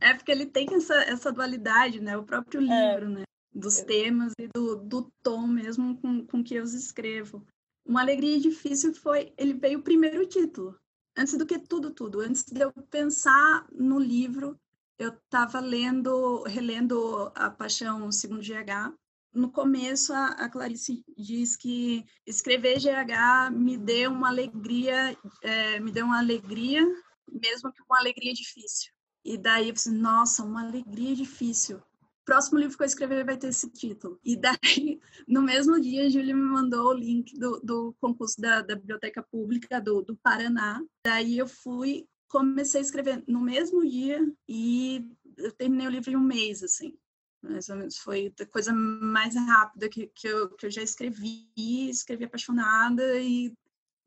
[0.00, 2.16] É porque ele tem essa, essa dualidade, né?
[2.16, 2.64] O próprio é.
[2.64, 3.14] livro, é.
[3.18, 3.22] né?
[3.54, 7.46] Dos temas e do, do tom mesmo com, com que eu escrevo.
[7.86, 10.78] Uma alegria difícil foi, ele veio o primeiro título,
[11.18, 12.20] antes do que tudo, tudo.
[12.20, 14.58] Antes de eu pensar no livro,
[14.98, 18.94] eu estava lendo, relendo A Paixão Segundo GH.
[19.34, 25.90] No começo, a, a Clarice diz que escrever GH me deu uma alegria, é, me
[25.90, 26.82] deu uma alegria,
[27.30, 28.92] mesmo que uma alegria difícil.
[29.24, 31.82] E daí eu pensei, nossa, uma alegria difícil
[32.28, 34.20] próximo livro que eu escrever vai ter esse título.
[34.22, 38.60] E daí, no mesmo dia, a Júlia me mandou o link do, do concurso da,
[38.60, 40.78] da Biblioteca Pública do, do Paraná.
[41.02, 46.16] Daí eu fui, comecei a escrever no mesmo dia e eu terminei o livro em
[46.16, 46.98] um mês, assim.
[47.40, 47.96] Mais ou menos.
[47.96, 53.54] Foi a coisa mais rápida que, que, eu, que eu já escrevi, escrevi apaixonada e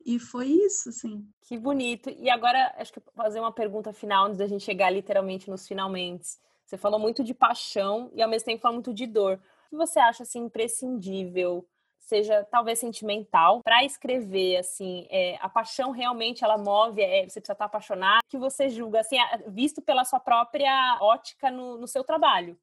[0.04, 1.24] e foi isso, assim.
[1.42, 2.10] Que bonito.
[2.10, 6.30] E agora, acho que fazer uma pergunta final antes da gente chegar literalmente nos finalmente.
[6.64, 9.40] Você falou muito de paixão e ao mesmo tempo falou muito de dor.
[9.66, 11.66] O que você acha assim imprescindível,
[11.98, 17.52] seja talvez sentimental, para escrever assim, é, a paixão realmente ela move, é, você precisa
[17.52, 19.16] estar apaixonado, que você julga assim,
[19.48, 22.58] visto pela sua própria ótica no, no seu trabalho?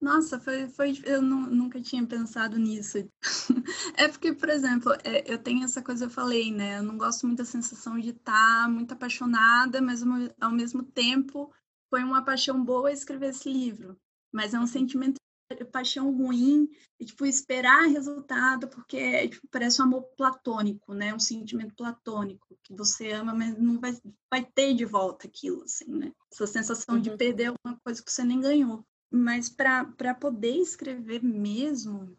[0.00, 2.98] Nossa, foi, foi eu não, nunca tinha pensado nisso.
[3.96, 6.78] é porque, por exemplo, é, eu tenho essa coisa, eu falei, né?
[6.78, 10.02] Eu não gosto muito da sensação de estar muito apaixonada, mas
[10.40, 11.50] ao mesmo tempo
[11.90, 13.96] foi uma paixão boa escrever esse livro.
[14.32, 15.16] Mas é um sentimento
[15.54, 16.68] de paixão ruim,
[16.98, 21.14] e, tipo, esperar resultado, porque tipo, parece um amor platônico, né?
[21.14, 23.96] Um sentimento platônico, que você ama, mas não vai,
[24.30, 26.12] vai ter de volta aquilo, assim, né?
[26.32, 27.00] Essa sensação uhum.
[27.00, 28.84] de perder alguma coisa que você nem ganhou.
[29.10, 32.16] Mas para poder escrever mesmo,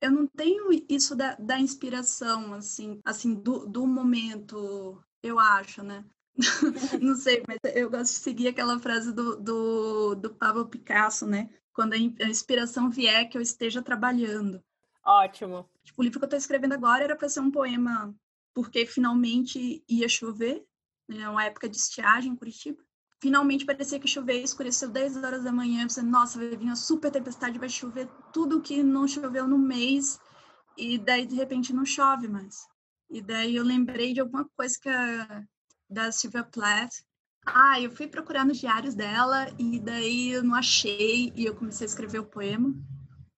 [0.00, 6.04] eu não tenho isso da, da inspiração, assim, assim do, do momento, eu acho, né?
[7.00, 11.48] não sei, mas eu gosto de seguir aquela frase do, do, do Pablo Picasso, né?
[11.72, 14.62] Quando a inspiração vier, que eu esteja trabalhando.
[15.04, 15.68] Ótimo.
[15.84, 18.14] Tipo, o livro que eu estou escrevendo agora era para ser um poema
[18.54, 20.64] porque finalmente ia chover,
[21.08, 21.28] né?
[21.28, 22.82] uma época de estiagem em Curitiba
[23.20, 27.10] finalmente parecia que choveu, escureceu 10 horas da manhã, você, nossa, vai vir uma super
[27.10, 30.20] tempestade, vai chover tudo que não choveu no mês,
[30.76, 32.68] e daí de repente não chove mais.
[33.10, 35.42] E daí eu lembrei de alguma coisa que a,
[35.88, 37.02] da Sylvia Plath.
[37.44, 41.86] Ah, eu fui procurar nos diários dela e daí eu não achei e eu comecei
[41.86, 42.74] a escrever o poema,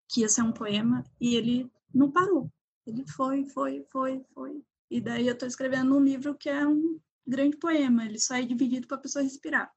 [0.09, 2.51] que ia ser um poema, e ele não parou.
[2.87, 4.63] Ele foi, foi, foi, foi.
[4.91, 8.43] E daí eu estou escrevendo um livro que é um grande poema, ele só é
[8.43, 9.71] dividido para a pessoa respirar.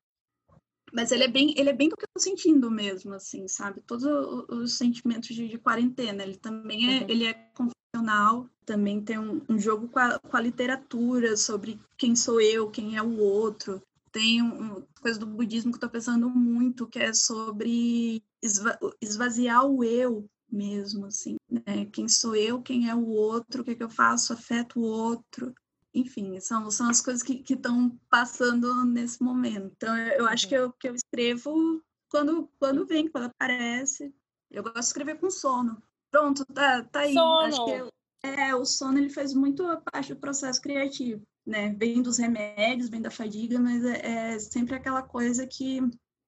[0.94, 3.82] Mas ele é bem, ele é bem do que eu tô sentindo mesmo, assim, sabe?
[3.82, 4.06] Todos
[4.50, 6.24] os sentimentos de, de quarentena.
[6.24, 7.10] Ele também é, uhum.
[7.10, 12.16] ele é confessional, também tem um, um jogo com a, com a, literatura sobre quem
[12.16, 13.82] sou eu, quem é o outro.
[14.12, 19.66] Tem uma um, coisa do budismo que tô pensando muito, que é sobre esva, esvaziar
[19.66, 21.86] o eu mesmo, assim, né?
[21.94, 24.84] Quem sou eu, quem é o outro, o que, é que eu faço, afeto o
[24.84, 25.54] outro
[25.94, 29.74] enfim, são, são as coisas que estão passando nesse momento.
[29.76, 34.14] Então, eu, eu acho que eu, que eu escrevo quando, quando vem, quando aparece.
[34.50, 35.82] Eu gosto de escrever com sono.
[36.10, 37.14] Pronto, tá, tá aí.
[37.14, 37.42] Sono.
[37.42, 37.90] Acho que eu,
[38.24, 41.74] é, o sono ele faz muito parte do processo criativo, né?
[41.78, 45.82] Vem dos remédios, vem da fadiga, mas é, é sempre aquela coisa que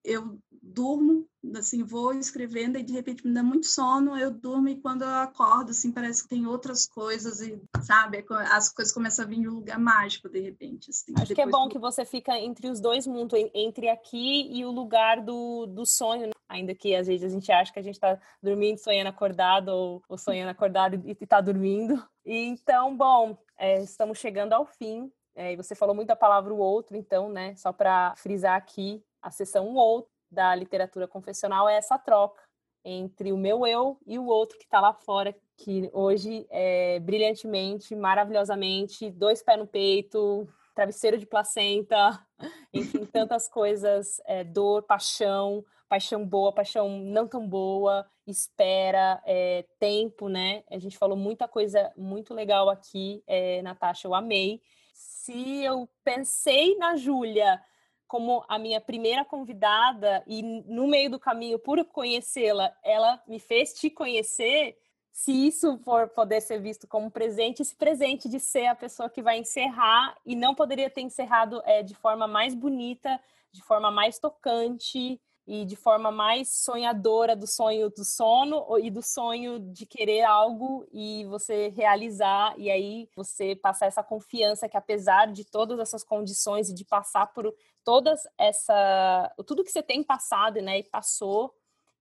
[0.04, 1.26] eu durmo,
[1.56, 5.10] assim, vou escrevendo e de repente me dá muito sono, eu durmo e quando eu
[5.10, 9.42] acordo, assim, parece que tem outras coisas e, sabe, é as coisas começam a vir
[9.42, 11.14] de um lugar mágico de repente, assim.
[11.18, 14.72] Acho que é bom que você fica entre os dois mundos, entre aqui e o
[14.72, 16.33] lugar do, do sonho, né?
[16.54, 20.04] Ainda que às vezes a gente acha que a gente está dormindo, sonhando acordado ou,
[20.08, 22.02] ou sonhando acordado e está dormindo.
[22.24, 25.12] E, então, bom, é, estamos chegando ao fim.
[25.36, 27.56] É, você falou muito a palavra o outro, então, né?
[27.56, 32.44] Só para frisar aqui, a sessão o outro da literatura confessional é essa troca
[32.86, 37.96] entre o meu eu e o outro que está lá fora, que hoje é brilhantemente,
[37.96, 42.20] maravilhosamente, dois pés no peito, travesseiro de placenta,
[42.74, 45.64] enfim, tantas coisas, é, dor, paixão,
[45.94, 50.64] paixão boa, paixão não tão boa, espera, é, tempo, né?
[50.72, 54.60] A gente falou muita coisa muito legal aqui, é, Natasha, eu amei.
[54.92, 57.62] Se eu pensei na Júlia
[58.08, 63.74] como a minha primeira convidada e no meio do caminho, por conhecê-la, ela me fez
[63.74, 64.76] te conhecer,
[65.12, 69.22] se isso for poder ser visto como presente, esse presente de ser a pessoa que
[69.22, 73.22] vai encerrar e não poderia ter encerrado é, de forma mais bonita,
[73.52, 79.02] de forma mais tocante, e de forma mais sonhadora do sonho do sono e do
[79.02, 85.32] sonho de querer algo e você realizar e aí você passar essa confiança que apesar
[85.32, 90.62] de todas essas condições e de passar por todas essa tudo que você tem passado
[90.62, 91.54] né e passou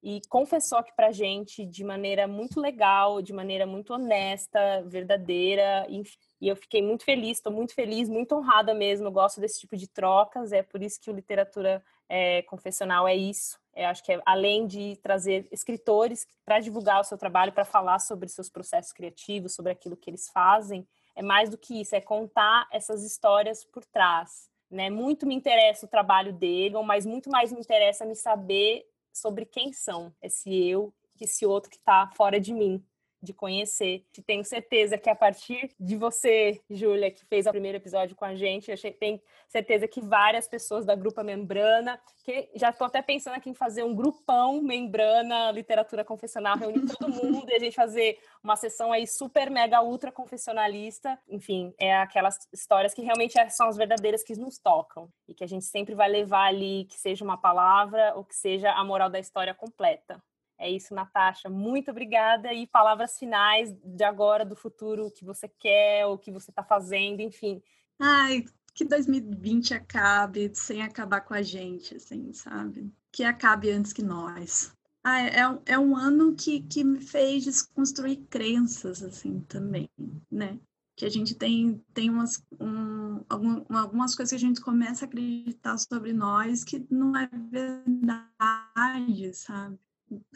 [0.03, 6.03] e confessou aqui pra gente de maneira muito legal, de maneira muito honesta, verdadeira, e,
[6.41, 9.77] e eu fiquei muito feliz, estou muito feliz, muito honrada mesmo, eu gosto desse tipo
[9.77, 13.59] de trocas, é por isso que o literatura é, confessional é isso.
[13.75, 17.99] Eu acho que é, além de trazer escritores para divulgar o seu trabalho, para falar
[17.99, 22.01] sobre seus processos criativos, sobre aquilo que eles fazem, é mais do que isso, é
[22.01, 24.51] contar essas histórias por trás.
[24.71, 24.91] Né?
[24.91, 29.73] Muito me interessa o trabalho dele, mas muito mais me interessa me saber sobre quem
[29.73, 32.85] são esse eu, esse outro que está fora de mim
[33.23, 34.05] de conhecer.
[34.27, 38.35] Tenho certeza que a partir de você, Júlia, que fez o primeiro episódio com a
[38.35, 43.35] gente, eu tenho certeza que várias pessoas da Grupa Membrana, que já estou até pensando
[43.35, 48.19] aqui em fazer um grupão Membrana Literatura Confessional, reunir todo mundo e a gente fazer
[48.43, 51.19] uma sessão aí super, mega, ultra confessionalista.
[51.29, 55.45] Enfim, é aquelas histórias que realmente é, são as verdadeiras que nos tocam e que
[55.45, 59.11] a gente sempre vai levar ali, que seja uma palavra ou que seja a moral
[59.11, 60.23] da história completa.
[60.63, 61.51] É isso, Natasha.
[61.51, 62.55] Muito obrigada.
[62.55, 66.63] E palavras finais de agora, do futuro, o que você quer, o que você está
[66.63, 67.61] fazendo, enfim.
[67.99, 72.89] Ai, que 2020 acabe sem acabar com a gente, assim, sabe?
[73.11, 74.73] Que acabe antes que nós.
[75.03, 79.91] Ah, é, é um ano que, que me fez desconstruir crenças, assim, também,
[80.31, 80.61] né?
[80.95, 83.25] Que a gente tem, tem umas, um,
[83.69, 89.77] algumas coisas que a gente começa a acreditar sobre nós que não é verdade, sabe?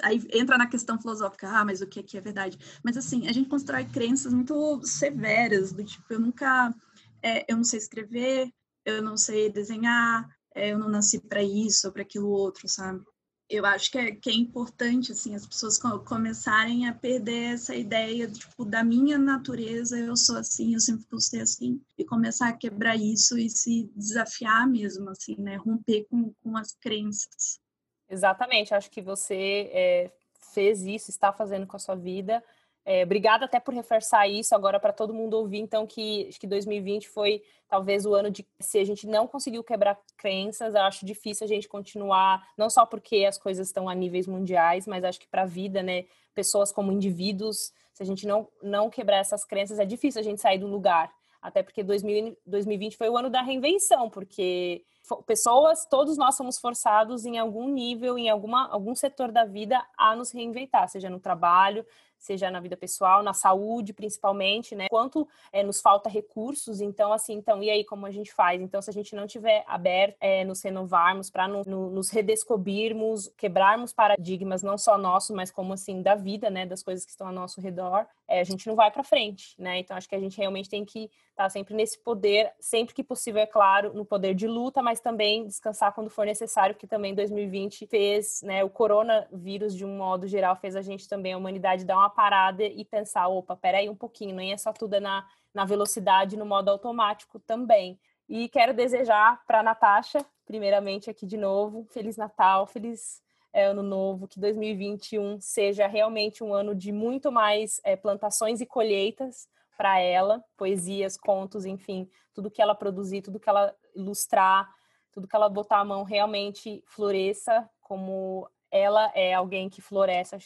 [0.02, 2.58] Aí entra na questão filosófica, ah, mas o que é, é verdade?
[2.82, 6.74] Mas, assim, a gente constrói crenças muito severas, do tipo, eu nunca,
[7.22, 8.50] é, eu não sei escrever,
[8.84, 13.02] eu não sei desenhar, é, eu não nasci para isso ou para aquilo outro, sabe?
[13.48, 18.28] eu acho que é, que é importante assim as pessoas começarem a perder essa ideia
[18.28, 22.56] tipo da minha natureza eu sou assim eu sempre vou ser assim e começar a
[22.56, 27.60] quebrar isso e se desafiar mesmo assim né romper com, com as crenças
[28.08, 30.10] exatamente acho que você é,
[30.52, 32.42] fez isso está fazendo com a sua vida
[32.88, 36.46] é, obrigada até por reforçar isso agora para todo mundo ouvir, então, que acho que
[36.46, 41.44] 2020 foi talvez o ano de se a gente não conseguiu quebrar crenças, acho difícil
[41.44, 45.26] a gente continuar, não só porque as coisas estão a níveis mundiais, mas acho que
[45.26, 49.80] para a vida, né, pessoas como indivíduos, se a gente não, não quebrar essas crenças,
[49.80, 51.12] é difícil a gente sair do lugar.
[51.42, 54.84] Até porque 2000, 2020 foi o ano da reinvenção, porque
[55.26, 60.14] pessoas, todos nós somos forçados em algum nível, em alguma, algum setor da vida a
[60.14, 61.84] nos reinventar, seja no trabalho,
[62.18, 64.86] seja na vida pessoal, na saúde, principalmente, né?
[64.88, 68.60] Quanto é, nos falta recursos, então, assim, então, e aí, como a gente faz?
[68.60, 73.28] Então, se a gente não tiver aberto, é, nos renovarmos, para no, no, nos redescobrirmos,
[73.36, 76.66] quebrarmos paradigmas, não só nossos, mas como, assim, da vida, né?
[76.66, 79.78] Das coisas que estão ao nosso redor, é, a gente não vai para frente, né?
[79.78, 83.04] Então, acho que a gente realmente tem que estar tá sempre nesse poder, sempre que
[83.04, 87.14] possível, é claro, no poder de luta, mas também descansar quando for necessário, que também
[87.14, 88.64] 2020 fez, né?
[88.64, 92.64] O coronavírus, de um modo geral, fez a gente também, a humanidade, dar uma parada
[92.64, 96.46] e pensar, opa, peraí um pouquinho, nem é só tudo é na, na velocidade, no
[96.46, 97.98] modo automático também.
[98.28, 103.22] E quero desejar para Natasha, primeiramente aqui de novo, Feliz Natal, Feliz
[103.64, 109.48] Ano Novo, que 2021 seja realmente um ano de muito mais é, plantações e colheitas
[109.76, 114.68] para ela, poesias, contos, enfim, tudo que ela produzir, tudo que ela ilustrar,
[115.12, 120.36] tudo que ela botar a mão realmente floresça, como ela é alguém que floresce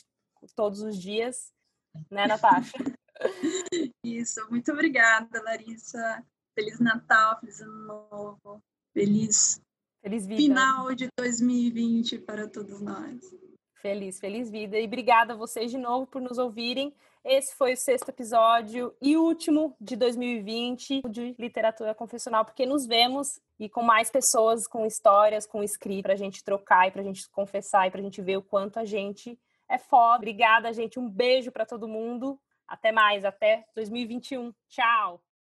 [0.55, 1.53] todos os dias,
[2.11, 2.77] né, Natasha?
[4.05, 6.25] Isso, muito obrigada, Larissa.
[6.55, 9.61] Feliz Natal, feliz Ano Novo, feliz,
[10.03, 10.41] feliz vida.
[10.41, 13.21] final de 2020 para todos nós.
[13.75, 14.79] Feliz, feliz vida.
[14.79, 16.95] E obrigada a vocês de novo por nos ouvirem.
[17.25, 23.39] Esse foi o sexto episódio e último de 2020 de Literatura Confessional, porque nos vemos
[23.59, 27.05] e com mais pessoas, com histórias, com escrito, para a gente trocar e para a
[27.05, 29.39] gente confessar e para a gente ver o quanto a gente
[29.69, 30.17] é foda.
[30.17, 30.99] Obrigada, gente.
[30.99, 32.39] Um beijo para todo mundo.
[32.67, 34.53] Até mais, até 2021.
[34.69, 35.23] Tchau.